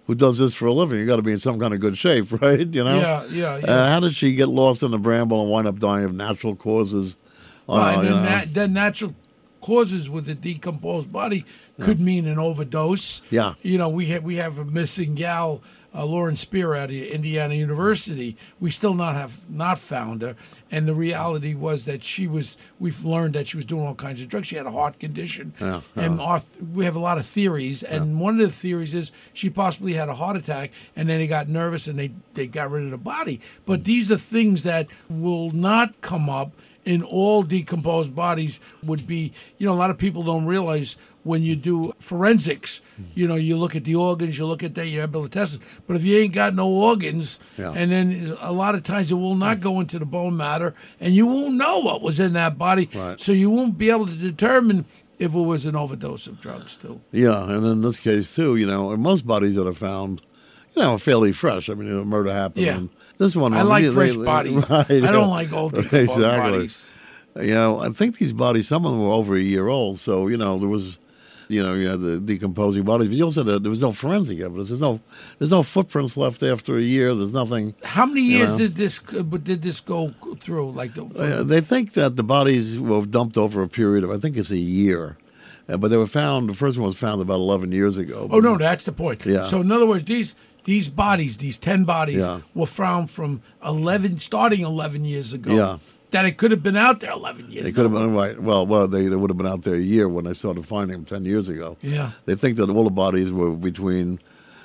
who 0.08 0.14
does 0.16 0.38
this 0.38 0.54
for 0.54 0.66
a 0.66 0.72
living? 0.72 0.98
You 0.98 1.06
got 1.06 1.16
to 1.16 1.22
be 1.22 1.32
in 1.32 1.38
some 1.38 1.60
kind 1.60 1.72
of 1.72 1.78
good 1.78 1.96
shape, 1.96 2.32
right? 2.42 2.66
You 2.66 2.82
know. 2.82 2.98
Yeah, 2.98 3.24
yeah, 3.30 3.58
yeah. 3.58 3.70
Uh, 3.70 3.88
how 3.90 4.00
did 4.00 4.14
she 4.14 4.34
get 4.34 4.48
lost 4.48 4.82
in 4.82 4.90
the 4.90 4.98
bramble 4.98 5.40
and 5.42 5.50
wind 5.50 5.68
up 5.68 5.78
dying 5.78 6.04
of 6.06 6.14
natural 6.14 6.56
causes? 6.56 7.16
Right, 7.68 7.94
Uh, 7.94 7.98
and 8.00 8.08
you 8.08 8.14
then, 8.14 8.24
that, 8.24 8.54
then 8.54 8.72
natural 8.72 9.14
causes 9.60 10.08
with 10.08 10.28
a 10.28 10.34
decomposed 10.34 11.12
body 11.12 11.44
could 11.80 12.00
mean 12.00 12.26
an 12.26 12.38
overdose. 12.38 13.20
Yeah. 13.30 13.54
You 13.62 13.76
know, 13.76 13.88
we 13.90 14.06
have 14.06 14.24
we 14.24 14.36
have 14.36 14.58
a 14.58 14.64
missing 14.64 15.14
gal, 15.14 15.62
uh, 15.94 16.04
Lauren 16.04 16.36
Spierer 16.36 16.76
out 16.76 16.90
of 16.90 16.96
Indiana 16.96 17.54
University. 17.54 18.36
We 18.60 18.70
still 18.70 18.94
not 18.94 19.14
have 19.14 19.48
not 19.50 19.78
found 19.78 20.22
her, 20.22 20.36
and 20.70 20.86
the 20.86 20.94
reality 20.94 21.54
was 21.54 21.84
that 21.86 22.04
she 22.04 22.26
was. 22.26 22.56
We've 22.78 23.04
learned 23.04 23.34
that 23.34 23.46
she 23.46 23.56
was 23.56 23.64
doing 23.64 23.86
all 23.86 23.94
kinds 23.94 24.20
of 24.20 24.28
drugs. 24.28 24.46
She 24.48 24.56
had 24.56 24.66
a 24.66 24.72
heart 24.72 24.98
condition, 24.98 25.54
Yeah, 25.60 25.80
and 25.96 26.20
our, 26.20 26.42
we 26.72 26.84
have 26.84 26.96
a 26.96 27.00
lot 27.00 27.18
of 27.18 27.26
theories. 27.26 27.82
And 27.82 28.20
one 28.20 28.34
of 28.34 28.40
the 28.40 28.52
theories 28.52 28.94
is 28.94 29.12
she 29.32 29.50
possibly 29.50 29.94
had 29.94 30.08
a 30.08 30.14
heart 30.14 30.36
attack, 30.36 30.70
and 30.94 31.08
then 31.08 31.18
they 31.18 31.26
got 31.26 31.48
nervous 31.48 31.86
and 31.86 31.98
they 31.98 32.12
they 32.34 32.46
got 32.46 32.70
rid 32.70 32.84
of 32.84 32.90
the 32.90 32.98
body. 32.98 33.40
But 33.66 33.84
these 33.84 34.12
are 34.12 34.16
things 34.18 34.62
that 34.64 34.86
will 35.08 35.50
not 35.50 36.00
come 36.00 36.28
up 36.28 36.52
in 36.88 37.02
all 37.02 37.42
decomposed 37.42 38.14
bodies 38.14 38.58
would 38.82 39.06
be, 39.06 39.32
you 39.58 39.66
know, 39.66 39.74
a 39.74 39.80
lot 39.84 39.90
of 39.90 39.98
people 39.98 40.22
don't 40.22 40.46
realize 40.46 40.96
when 41.22 41.42
you 41.42 41.54
do 41.54 41.92
forensics, 41.98 42.80
you 43.14 43.28
know, 43.28 43.34
you 43.34 43.56
look 43.58 43.76
at 43.76 43.84
the 43.84 43.94
organs, 43.94 44.38
you 44.38 44.46
look 44.46 44.62
at 44.62 44.74
that, 44.74 44.86
you're 44.86 45.02
able 45.02 45.22
to 45.22 45.28
test 45.28 45.56
it. 45.56 45.60
But 45.86 45.96
if 45.96 46.02
you 46.02 46.16
ain't 46.16 46.32
got 46.32 46.54
no 46.54 46.66
organs, 46.68 47.38
Yeah. 47.58 47.72
and 47.76 47.92
then 47.92 48.36
a 48.40 48.52
lot 48.52 48.74
of 48.74 48.82
times 48.82 49.10
it 49.10 49.14
will 49.16 49.34
not 49.34 49.60
go 49.60 49.80
into 49.80 49.98
the 49.98 50.06
bone 50.06 50.36
matter, 50.36 50.74
and 51.00 51.14
you 51.14 51.26
won't 51.26 51.56
know 51.56 51.80
what 51.80 52.00
was 52.00 52.18
in 52.18 52.32
that 52.32 52.56
body, 52.56 52.88
Right. 52.94 53.20
so 53.20 53.32
you 53.32 53.50
won't 53.50 53.76
be 53.76 53.90
able 53.90 54.06
to 54.06 54.14
determine 54.16 54.86
if 55.18 55.34
it 55.34 55.38
was 55.52 55.66
an 55.66 55.76
overdose 55.76 56.26
of 56.26 56.40
drugs 56.40 56.78
too. 56.78 57.00
Yeah, 57.12 57.50
and 57.52 57.66
in 57.66 57.82
this 57.82 58.00
case 58.00 58.34
too, 58.34 58.56
you 58.56 58.66
know, 58.66 58.96
most 58.96 59.26
bodies 59.26 59.56
that 59.56 59.66
are 59.66 59.74
found, 59.74 60.22
you 60.74 60.80
know, 60.82 60.92
are 60.94 60.98
fairly 60.98 61.32
fresh. 61.32 61.68
I 61.68 61.74
mean, 61.74 61.92
a 61.92 62.04
murder 62.06 62.32
happened. 62.32 62.64
Yeah. 62.64 62.76
and 62.78 62.88
this 63.18 63.34
one, 63.34 63.52
I 63.52 63.62
like 63.62 63.84
fresh 63.92 64.16
bodies. 64.16 64.70
right, 64.70 64.90
I 64.90 65.12
don't 65.12 65.28
like 65.28 65.52
old 65.52 65.74
decomposed 65.74 66.20
bodies. 66.20 66.94
You 67.36 67.54
know, 67.54 67.80
I 67.80 67.90
think 67.90 68.18
these 68.18 68.32
bodies, 68.32 68.66
some 68.66 68.86
of 68.86 68.92
them 68.92 69.02
were 69.02 69.12
over 69.12 69.36
a 69.36 69.40
year 69.40 69.68
old. 69.68 69.98
So 69.98 70.28
you 70.28 70.36
know, 70.36 70.58
there 70.58 70.68
was, 70.68 70.98
you 71.48 71.62
know, 71.62 71.74
you 71.74 71.88
had 71.88 72.00
the 72.00 72.18
decomposing 72.18 72.84
bodies, 72.84 73.08
but 73.08 73.16
you 73.16 73.24
also 73.24 73.44
had, 73.44 73.62
there 73.62 73.70
was 73.70 73.82
no 73.82 73.92
forensic 73.92 74.40
evidence. 74.40 74.68
There's 74.70 74.80
no, 74.80 75.00
there's 75.38 75.50
no 75.50 75.62
footprints 75.62 76.16
left 76.16 76.42
after 76.42 76.76
a 76.76 76.80
year. 76.80 77.14
There's 77.14 77.34
nothing. 77.34 77.74
How 77.84 78.06
many 78.06 78.22
years 78.22 78.52
know. 78.52 78.58
did 78.58 78.76
this 78.76 79.00
uh, 79.14 79.22
did 79.22 79.62
this 79.62 79.80
go 79.80 80.14
through? 80.40 80.72
Like 80.72 80.94
the 80.94 81.04
Uh, 81.04 81.42
they 81.42 81.60
think 81.60 81.92
that 81.94 82.16
the 82.16 82.24
bodies 82.24 82.78
were 82.78 83.04
dumped 83.04 83.36
over 83.36 83.62
a 83.62 83.68
period 83.68 84.04
of, 84.04 84.10
I 84.10 84.18
think 84.18 84.36
it's 84.36 84.50
a 84.50 84.58
year. 84.58 85.16
Uh, 85.68 85.76
but 85.76 85.88
they 85.88 85.96
were 85.96 86.06
found, 86.06 86.48
the 86.48 86.54
first 86.54 86.78
one 86.78 86.86
was 86.86 86.96
found 86.96 87.20
about 87.20 87.34
11 87.34 87.72
years 87.72 87.98
ago. 87.98 88.26
Oh 88.30 88.40
no, 88.40 88.56
that's 88.56 88.84
the 88.84 88.92
point. 88.92 89.26
Yeah. 89.26 89.44
So 89.44 89.60
in 89.60 89.70
other 89.70 89.86
words, 89.86 90.04
these 90.04 90.34
these 90.64 90.88
bodies, 90.88 91.38
these 91.38 91.58
ten 91.58 91.84
bodies, 91.84 92.24
Yeah. 92.24 92.40
were 92.54 92.66
found 92.66 93.10
from 93.10 93.40
eleven, 93.64 94.18
starting 94.18 94.60
eleven 94.62 95.04
years 95.04 95.32
ago. 95.32 95.54
Yeah. 95.54 95.78
that 96.10 96.24
it 96.24 96.38
could 96.38 96.50
have 96.50 96.62
been 96.62 96.76
out 96.76 97.00
there 97.00 97.10
11 97.12 97.50
years. 97.50 97.64
They 97.64 97.70
could 97.72 97.82
have 97.84 97.92
been 97.92 98.14
right. 98.14 98.40
Well, 98.40 98.66
well, 98.66 98.88
they, 98.88 99.08
they 99.08 99.16
would 99.16 99.28
have 99.28 99.36
been 99.36 99.46
out 99.46 99.62
there 99.64 99.74
a 99.74 99.78
year 99.78 100.08
when 100.08 100.24
they 100.24 100.32
started 100.32 100.66
finding 100.66 100.96
them 100.96 101.04
ten 101.04 101.26
years 101.26 101.50
ago. 101.50 101.76
Yeah. 101.82 102.12
They 102.24 102.34
think 102.34 102.56
that 102.56 102.70
all 102.70 102.84
the 102.84 102.88
bodies 102.90 103.30
were 103.30 103.50
between, 103.50 104.18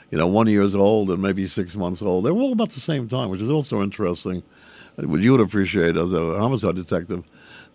you 0.10 0.18
know, 0.18 0.26
one 0.28 0.48
years 0.48 0.74
old 0.74 1.10
and 1.10 1.22
maybe 1.22 1.46
six 1.46 1.76
months 1.76 2.02
old. 2.02 2.24
They 2.24 2.32
were 2.32 2.42
all 2.42 2.54
about 2.54 2.70
the 2.70 2.80
same 2.80 3.10
time, 3.10 3.30
which 3.30 3.42
is 3.42 3.50
also 3.50 3.82
interesting. 3.82 4.42
What 4.96 5.20
you 5.20 5.32
would 5.34 5.42
appreciate 5.42 5.98
as 5.98 6.14
a 6.14 6.38
homicide 6.40 6.76
detective, 6.76 7.24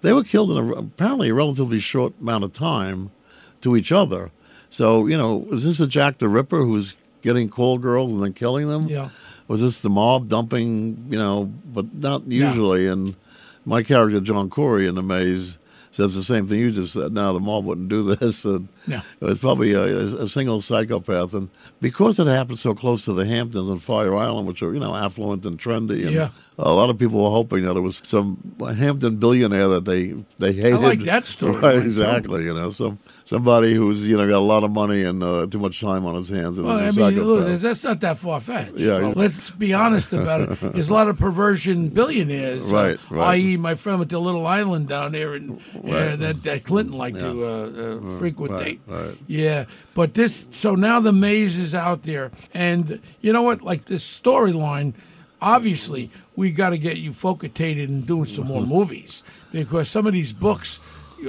they 0.00 0.12
were 0.14 0.24
killed 0.24 0.50
in 0.52 0.56
a, 0.56 0.72
apparently 0.72 1.28
a 1.28 1.34
relatively 1.34 1.78
short 1.80 2.14
amount 2.22 2.44
of 2.44 2.54
time 2.54 3.10
to 3.60 3.76
each 3.76 3.92
other. 3.92 4.30
So 4.70 5.06
you 5.06 5.18
know, 5.18 5.46
is 5.50 5.64
this 5.64 5.78
a 5.80 5.86
Jack 5.86 6.18
the 6.18 6.28
Ripper 6.30 6.62
who's 6.64 6.94
getting 7.22 7.48
call 7.48 7.78
girls 7.78 8.12
and 8.12 8.22
then 8.22 8.32
killing 8.32 8.68
them? 8.68 8.86
Yeah. 8.86 9.10
Was 9.48 9.60
this 9.60 9.80
the 9.80 9.90
mob 9.90 10.28
dumping? 10.28 11.06
You 11.10 11.18
know, 11.18 11.44
but 11.46 11.94
not 11.94 12.26
usually. 12.26 12.86
And 12.86 13.14
my 13.64 13.82
character 13.82 14.20
John 14.20 14.50
Corey 14.50 14.86
in 14.86 14.94
the 14.94 15.02
maze 15.02 15.58
says 15.90 16.14
the 16.14 16.22
same 16.22 16.46
thing 16.46 16.60
you 16.60 16.70
just 16.70 16.92
said. 16.92 17.12
Now 17.12 17.32
the 17.32 17.40
mob 17.40 17.64
wouldn't 17.64 17.88
do 17.88 18.02
this. 18.16 18.44
And 18.44 18.68
Yeah. 18.86 19.00
It's 19.22 19.40
probably 19.40 19.72
a, 19.72 19.82
a 19.82 20.28
single 20.28 20.60
psychopath, 20.60 21.32
and 21.34 21.48
because 21.80 22.18
it 22.20 22.26
happened 22.26 22.58
so 22.58 22.74
close 22.74 23.04
to 23.06 23.12
the 23.14 23.24
Hamptons 23.24 23.68
and 23.70 23.82
Fire 23.82 24.14
Island, 24.14 24.46
which 24.46 24.62
are 24.62 24.72
you 24.74 24.80
know 24.80 24.94
affluent 24.94 25.44
and 25.46 25.58
trendy, 25.58 26.02
and 26.04 26.10
Yeah. 26.12 26.28
a 26.58 26.72
lot 26.72 26.90
of 26.90 26.98
people 26.98 27.24
were 27.24 27.30
hoping 27.30 27.62
that 27.62 27.76
it 27.76 27.80
was 27.80 28.00
some 28.04 28.36
Hampton 28.60 29.16
billionaire 29.16 29.68
that 29.68 29.86
they 29.86 30.14
they 30.38 30.52
hated. 30.52 30.74
I 30.74 30.78
like 30.78 31.00
that 31.04 31.24
story, 31.26 31.56
Right, 31.62 31.76
exactly. 31.76 32.44
You 32.44 32.54
know, 32.54 32.70
some 32.70 32.98
somebody 33.28 33.74
who's 33.74 34.08
you 34.08 34.16
know 34.16 34.26
got 34.26 34.38
a 34.38 34.40
lot 34.40 34.64
of 34.64 34.72
money 34.72 35.02
and 35.04 35.22
uh, 35.22 35.46
too 35.46 35.58
much 35.58 35.80
time 35.80 36.06
on 36.06 36.14
his 36.14 36.30
hands. 36.30 36.58
Well, 36.58 36.78
I 36.78 36.90
mean, 36.90 37.22
look, 37.22 37.60
that's 37.60 37.84
not 37.84 38.00
that 38.00 38.16
far 38.16 38.40
fetched. 38.40 38.78
Yeah, 38.78 38.98
yeah. 39.00 39.12
Let's 39.14 39.50
be 39.50 39.74
honest 39.74 40.14
about 40.14 40.40
it. 40.40 40.60
There's 40.72 40.88
a 40.88 40.94
lot 40.94 41.08
of 41.08 41.18
perversion 41.18 41.90
billionaires, 41.90 42.72
uh, 42.72 42.76
Right, 42.76 43.10
right. 43.10 43.28
i.e., 43.34 43.56
my 43.58 43.74
friend 43.74 43.98
with 43.98 44.08
the 44.08 44.18
little 44.18 44.46
island 44.46 44.88
down 44.88 45.12
there, 45.12 45.34
and 45.34 45.60
uh, 45.84 46.16
that, 46.16 46.42
that 46.42 46.64
Clinton 46.64 46.96
liked 46.96 47.18
to 47.18 47.44
uh, 47.44 47.48
uh, 47.50 48.18
frequent 48.18 48.52
right, 48.52 48.80
right. 48.86 49.18
Yeah, 49.26 49.66
but 49.94 50.14
this, 50.14 50.46
so 50.50 50.74
now 50.74 50.98
the 51.00 51.12
maze 51.12 51.58
is 51.58 51.74
out 51.74 52.04
there, 52.04 52.30
and 52.54 53.00
you 53.20 53.32
know 53.34 53.42
what? 53.42 53.60
Like 53.60 53.84
this 53.84 54.04
storyline, 54.20 54.94
obviously, 55.42 56.10
we 56.34 56.50
got 56.50 56.70
to 56.70 56.78
get 56.78 56.96
you 56.96 57.12
focated 57.12 57.90
and 57.90 58.06
doing 58.06 58.24
some 58.26 58.46
more 58.46 58.62
movies 58.76 59.22
because 59.52 59.88
some 59.90 60.06
of 60.06 60.14
these 60.14 60.32
books 60.32 60.78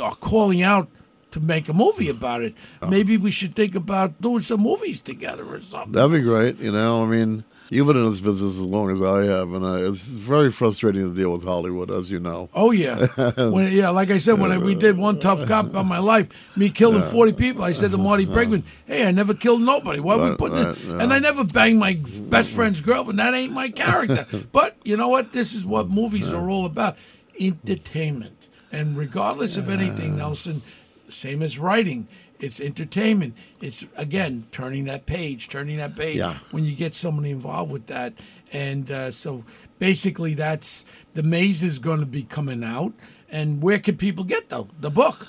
are 0.02 0.16
calling 0.16 0.62
out 0.62 0.88
to 1.32 1.39
make 1.39 1.70
a 1.70 1.74
movie 1.74 2.10
about 2.10 2.42
it. 2.42 2.56
Maybe 2.88 3.18
we 3.18 3.32
should 3.32 3.56
think 3.56 3.76
about 3.76 4.22
doing 4.22 4.42
some 4.42 4.62
movies 4.62 5.02
together 5.02 5.46
or 5.46 5.60
something. 5.60 5.92
That'd 5.92 6.12
be 6.12 6.22
great. 6.22 6.58
You 6.60 6.72
know, 6.72 7.04
I 7.04 7.08
mean, 7.08 7.44
you've 7.70 7.88
been 7.88 7.98
in 7.98 8.10
this 8.10 8.20
business 8.20 8.58
as 8.58 8.65
long 8.65 8.89
as 8.92 9.02
I 9.02 9.26
have, 9.26 9.54
and 9.54 9.63
uh, 9.63 9.92
it's 9.92 10.02
very 10.02 10.52
frustrating 10.52 11.10
to 11.10 11.15
deal 11.15 11.32
with 11.32 11.44
Hollywood, 11.44 11.92
as 11.92 12.10
you 12.10 12.20
know. 12.20 12.50
Oh 12.54 12.72
yeah, 12.72 13.06
when, 13.38 13.72
yeah. 13.72 13.89
Like 13.89 14.10
I 14.10 14.18
said, 14.18 14.39
when 14.39 14.52
I, 14.52 14.58
we 14.58 14.76
did 14.76 14.98
one 14.98 15.20
tough 15.20 15.46
cop 15.48 15.68
about 15.68 15.86
my 15.86 16.00
life, 16.00 16.50
me 16.58 16.70
killing 16.70 17.04
forty 17.04 17.34
people, 17.34 17.63
I 17.63 17.72
said 17.72 17.92
to 17.92 17.98
Marty 17.98 18.26
Bregman, 18.28 18.63
"Hey, 18.86 19.06
I 19.06 19.12
never 19.12 19.34
killed 19.34 19.62
nobody. 19.62 20.00
Why 20.00 20.15
are 20.15 20.30
we 20.32 20.36
putting 20.36 20.63
right, 20.63 20.78
it?" 20.78 20.84
yeah. 20.84 21.00
And 21.00 21.13
I 21.13 21.20
never 21.20 21.44
banged 21.44 21.80
my 21.80 22.00
best 22.24 22.52
friend's 22.52 22.82
girlfriend. 22.82 23.20
That 23.20 23.34
ain't 23.34 23.54
my 23.54 23.70
character. 23.70 24.26
but 24.52 24.76
you 24.84 24.98
know 24.98 25.08
what? 25.08 25.34
This 25.34 25.54
is 25.54 25.65
what 25.65 25.89
movies 25.89 26.32
are 26.32 26.50
all 26.50 26.65
about: 26.65 26.98
entertainment. 27.39 28.36
And 28.72 28.96
regardless 28.96 29.58
of 29.58 29.68
anything, 29.68 30.18
Nelson, 30.18 30.62
same 31.10 31.41
as 31.41 31.60
writing. 31.60 32.08
It's 32.39 32.62
entertainment. 32.62 33.36
It's 33.62 33.86
again 33.98 34.48
turning 34.52 34.86
that 34.86 35.06
page, 35.06 35.50
turning 35.50 35.78
that 35.78 35.95
page. 35.95 36.17
Yeah. 36.17 36.36
When 36.52 36.63
you 36.63 36.76
get 36.76 36.95
somebody 36.95 37.32
involved 37.32 37.72
with 37.72 37.88
that, 37.88 38.13
and 38.54 38.89
uh, 38.89 39.12
so 39.12 39.43
basically, 39.78 40.34
that's 40.36 40.86
the 41.13 41.24
maze 41.24 41.63
is 41.63 41.80
going 41.80 42.00
to 42.00 42.06
be 42.06 42.24
coming 42.24 42.63
out. 42.63 42.93
And 43.30 43.62
where 43.62 43.80
can 43.80 43.98
people 43.98 44.24
get 44.24 44.50
though 44.50 44.69
the 44.80 44.89
book? 44.89 45.28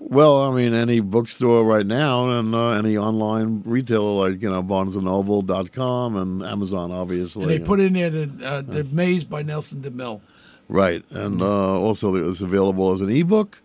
Well, 0.00 0.42
I 0.42 0.54
mean, 0.54 0.74
any 0.74 1.00
bookstore 1.00 1.64
right 1.64 1.84
now, 1.86 2.38
and 2.38 2.54
uh, 2.54 2.70
any 2.70 2.96
online 2.96 3.62
retailer 3.64 4.28
like 4.28 4.42
you 4.42 4.48
know 4.48 4.62
BarnesandNoble.com 4.62 6.16
and 6.16 6.42
Amazon, 6.42 6.92
obviously. 6.92 7.42
And 7.42 7.50
they 7.50 7.58
put 7.58 7.80
in 7.80 7.94
there 7.94 8.10
the 8.10 8.30
uh, 8.44 8.62
the 8.62 8.84
maze 8.84 9.24
by 9.24 9.42
Nelson 9.42 9.82
DeMille. 9.82 10.20
right, 10.68 11.04
and 11.10 11.42
uh, 11.42 11.80
also 11.80 12.14
it's 12.14 12.42
available 12.42 12.92
as 12.92 13.00
an 13.00 13.10
ebook. 13.10 13.60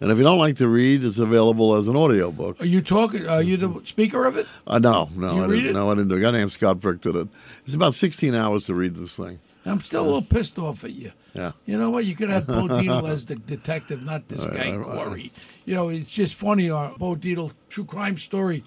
And 0.00 0.10
if 0.10 0.18
you 0.18 0.24
don't 0.24 0.38
like 0.38 0.56
to 0.56 0.68
read, 0.68 1.04
it's 1.04 1.18
available 1.18 1.74
as 1.74 1.88
an 1.88 1.96
audio 1.96 2.30
book. 2.30 2.60
Are 2.60 2.66
you 2.66 2.82
talking? 2.82 3.26
Are 3.26 3.42
you 3.42 3.56
the 3.56 3.80
speaker 3.84 4.26
of 4.26 4.36
it? 4.36 4.46
Uh, 4.66 4.78
no, 4.78 5.08
no, 5.16 5.34
You 5.34 5.44
I 5.44 5.46
didn't. 5.48 5.66
it? 5.66 5.72
No, 5.72 5.90
I 5.90 5.94
didn't 5.94 6.08
do 6.08 6.16
it. 6.16 6.18
A 6.18 6.20
guy 6.22 6.30
named 6.32 6.52
Scott 6.52 6.80
Brick 6.80 7.00
did 7.00 7.16
it. 7.16 7.28
It's 7.64 7.74
about 7.74 7.94
16 7.94 8.34
hours 8.34 8.64
to 8.66 8.74
read 8.74 8.94
this 8.94 9.16
thing. 9.16 9.38
I'm 9.64 9.80
still 9.80 10.02
a 10.02 10.04
little 10.04 10.22
pissed 10.22 10.58
off 10.58 10.84
at 10.84 10.92
you. 10.92 11.10
Yeah. 11.34 11.52
You 11.64 11.76
know 11.76 11.90
what? 11.90 12.04
You 12.04 12.14
could 12.14 12.30
have 12.30 12.46
Bo 12.46 12.68
Dietl 12.68 13.08
as 13.08 13.26
the 13.26 13.34
detective, 13.36 14.04
not 14.04 14.28
this 14.28 14.44
guy 14.46 14.76
Corey. 14.80 15.32
You 15.64 15.74
know, 15.74 15.88
it's 15.88 16.14
just 16.14 16.34
funny. 16.34 16.70
Our 16.70 16.92
Bo 16.96 17.16
Dietl 17.16 17.52
true 17.68 17.84
crime 17.84 18.16
story. 18.18 18.62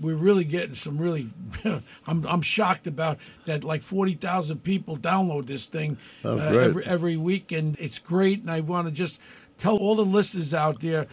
We're 0.00 0.14
really 0.14 0.44
getting 0.44 0.74
some 0.76 0.98
really. 0.98 1.30
I'm 2.06 2.24
I'm 2.26 2.42
shocked 2.42 2.86
about 2.86 3.18
that. 3.46 3.64
Like 3.64 3.82
forty 3.82 4.14
thousand 4.14 4.62
people 4.62 4.96
download 4.96 5.46
this 5.46 5.66
thing 5.66 5.98
uh, 6.24 6.36
every 6.36 6.86
every 6.86 7.16
week, 7.16 7.50
and 7.50 7.76
it's 7.80 7.98
great. 7.98 8.40
And 8.40 8.50
I 8.50 8.60
want 8.60 8.86
to 8.86 8.92
just 8.92 9.18
tell 9.58 9.76
all 9.76 9.94
the 9.96 10.04
listeners 10.04 10.52
out 10.54 10.80
there, 10.80 11.06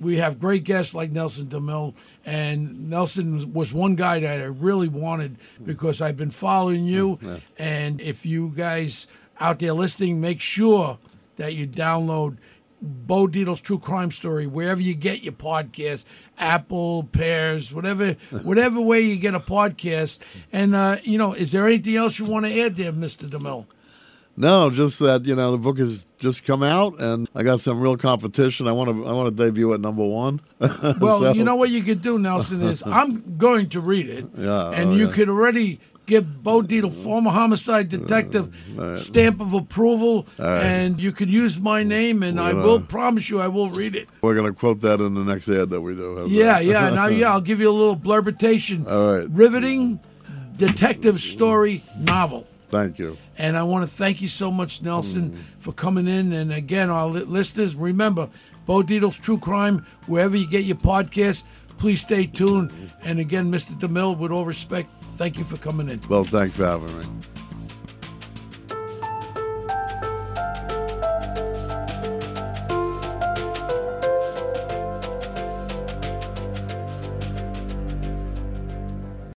we 0.00 0.16
have 0.16 0.38
great 0.38 0.64
guests 0.64 0.94
like 0.94 1.10
Nelson 1.10 1.46
DeMille, 1.46 1.94
and 2.24 2.90
Nelson 2.90 3.52
was 3.52 3.72
one 3.72 3.94
guy 3.94 4.20
that 4.20 4.40
I 4.40 4.44
really 4.44 4.88
wanted 4.88 5.36
because 5.64 6.00
I've 6.00 6.16
been 6.16 6.30
following 6.30 6.84
you, 6.86 7.18
and 7.58 8.00
if 8.00 8.24
you 8.26 8.52
guys 8.54 9.06
out 9.38 9.58
there 9.58 9.72
listening, 9.72 10.20
make 10.20 10.40
sure 10.40 10.98
that 11.36 11.54
you 11.54 11.66
download 11.66 12.36
Bo 12.82 13.26
Dietl's 13.26 13.60
True 13.60 13.78
Crime 13.78 14.10
Story 14.10 14.46
wherever 14.46 14.80
you 14.80 14.94
get 14.94 15.22
your 15.22 15.34
podcast, 15.34 16.04
Apple, 16.38 17.04
Pears, 17.04 17.72
whatever, 17.74 18.12
whatever 18.42 18.80
way 18.80 19.02
you 19.02 19.16
get 19.16 19.34
a 19.34 19.40
podcast. 19.40 20.18
And 20.52 20.74
uh, 20.74 20.96
you 21.02 21.18
know, 21.18 21.32
is 21.34 21.52
there 21.52 21.66
anything 21.66 21.96
else 21.96 22.18
you 22.18 22.24
want 22.24 22.46
to 22.46 22.60
add 22.60 22.76
there, 22.76 22.92
Mister 22.92 23.26
DeMille? 23.26 23.66
No, 24.40 24.70
just 24.70 24.98
that 25.00 25.26
you 25.26 25.36
know 25.36 25.52
the 25.52 25.58
book 25.58 25.78
has 25.78 26.06
just 26.18 26.46
come 26.46 26.62
out, 26.62 26.98
and 26.98 27.28
I 27.34 27.42
got 27.42 27.60
some 27.60 27.78
real 27.78 27.96
competition. 27.98 28.66
I 28.66 28.72
want 28.72 28.88
to 28.88 29.06
I 29.06 29.12
want 29.12 29.36
to 29.36 29.44
debut 29.44 29.74
at 29.74 29.80
number 29.80 30.04
one. 30.04 30.40
Well, 31.00 31.20
So- 31.20 31.32
you 31.32 31.44
know 31.44 31.56
what 31.56 31.68
you 31.70 31.82
could 31.82 32.00
do, 32.00 32.18
Nelson, 32.18 32.62
is 32.62 32.82
I'm 32.86 33.36
going 33.36 33.68
to 33.70 33.80
read 33.80 34.08
it, 34.08 34.26
Yeah, 34.36 34.48
oh, 34.48 34.72
and 34.72 34.90
oh, 34.90 34.94
you 34.94 35.06
yeah. 35.06 35.12
could 35.12 35.28
already 35.28 35.78
give 36.06 36.42
Bo 36.42 36.62
Dietl, 36.62 36.90
former 36.90 37.30
homicide 37.30 37.88
detective, 37.88 38.78
uh, 38.78 38.96
stamp 38.96 39.40
of 39.40 39.52
approval, 39.52 40.26
and 40.38 40.98
you 40.98 41.12
could 41.12 41.30
use 41.30 41.60
my 41.60 41.82
name, 41.82 42.22
and 42.22 42.40
I 42.40 42.54
We're 42.54 42.62
will 42.62 42.80
promise 42.80 43.28
you 43.28 43.40
I 43.40 43.48
will 43.48 43.68
read 43.68 43.94
it. 43.94 44.08
We're 44.22 44.34
gonna 44.34 44.54
quote 44.54 44.80
that 44.80 45.00
in 45.00 45.14
the 45.14 45.24
next 45.24 45.48
ad 45.48 45.68
that 45.70 45.82
we 45.82 45.94
do. 45.94 46.26
Yeah, 46.28 46.54
that? 46.54 46.64
yeah. 46.64 46.90
Now, 46.90 47.06
yeah, 47.06 47.30
I'll 47.32 47.40
give 47.42 47.60
you 47.60 47.70
a 47.70 47.76
little 47.76 47.94
blurbitation. 47.96 48.86
All 48.88 49.18
right. 49.18 49.28
Riveting 49.30 50.00
detective 50.56 51.20
story 51.20 51.82
novel. 51.98 52.46
Thank 52.70 52.98
you. 52.98 53.18
And 53.36 53.56
I 53.56 53.62
want 53.64 53.88
to 53.88 53.94
thank 53.94 54.22
you 54.22 54.28
so 54.28 54.50
much, 54.50 54.80
Nelson, 54.80 55.30
mm. 55.30 55.38
for 55.58 55.72
coming 55.72 56.06
in. 56.06 56.32
And 56.32 56.52
again, 56.52 56.88
our 56.88 57.06
li- 57.06 57.24
listeners, 57.24 57.74
remember, 57.74 58.30
Bo 58.64 58.82
Dietl's 58.82 59.18
True 59.18 59.38
Crime, 59.38 59.84
wherever 60.06 60.36
you 60.36 60.46
get 60.46 60.64
your 60.64 60.76
podcast, 60.76 61.42
please 61.78 62.00
stay 62.00 62.26
tuned. 62.26 62.70
And 63.02 63.18
again, 63.18 63.50
Mr. 63.50 63.78
DeMille, 63.78 64.16
with 64.16 64.30
all 64.30 64.44
respect, 64.44 64.90
thank 65.16 65.38
you 65.38 65.44
for 65.44 65.56
coming 65.56 65.88
in. 65.88 66.00
Well, 66.08 66.24
thanks 66.24 66.56
for 66.56 66.66
having 66.66 66.98
me. 66.98 67.06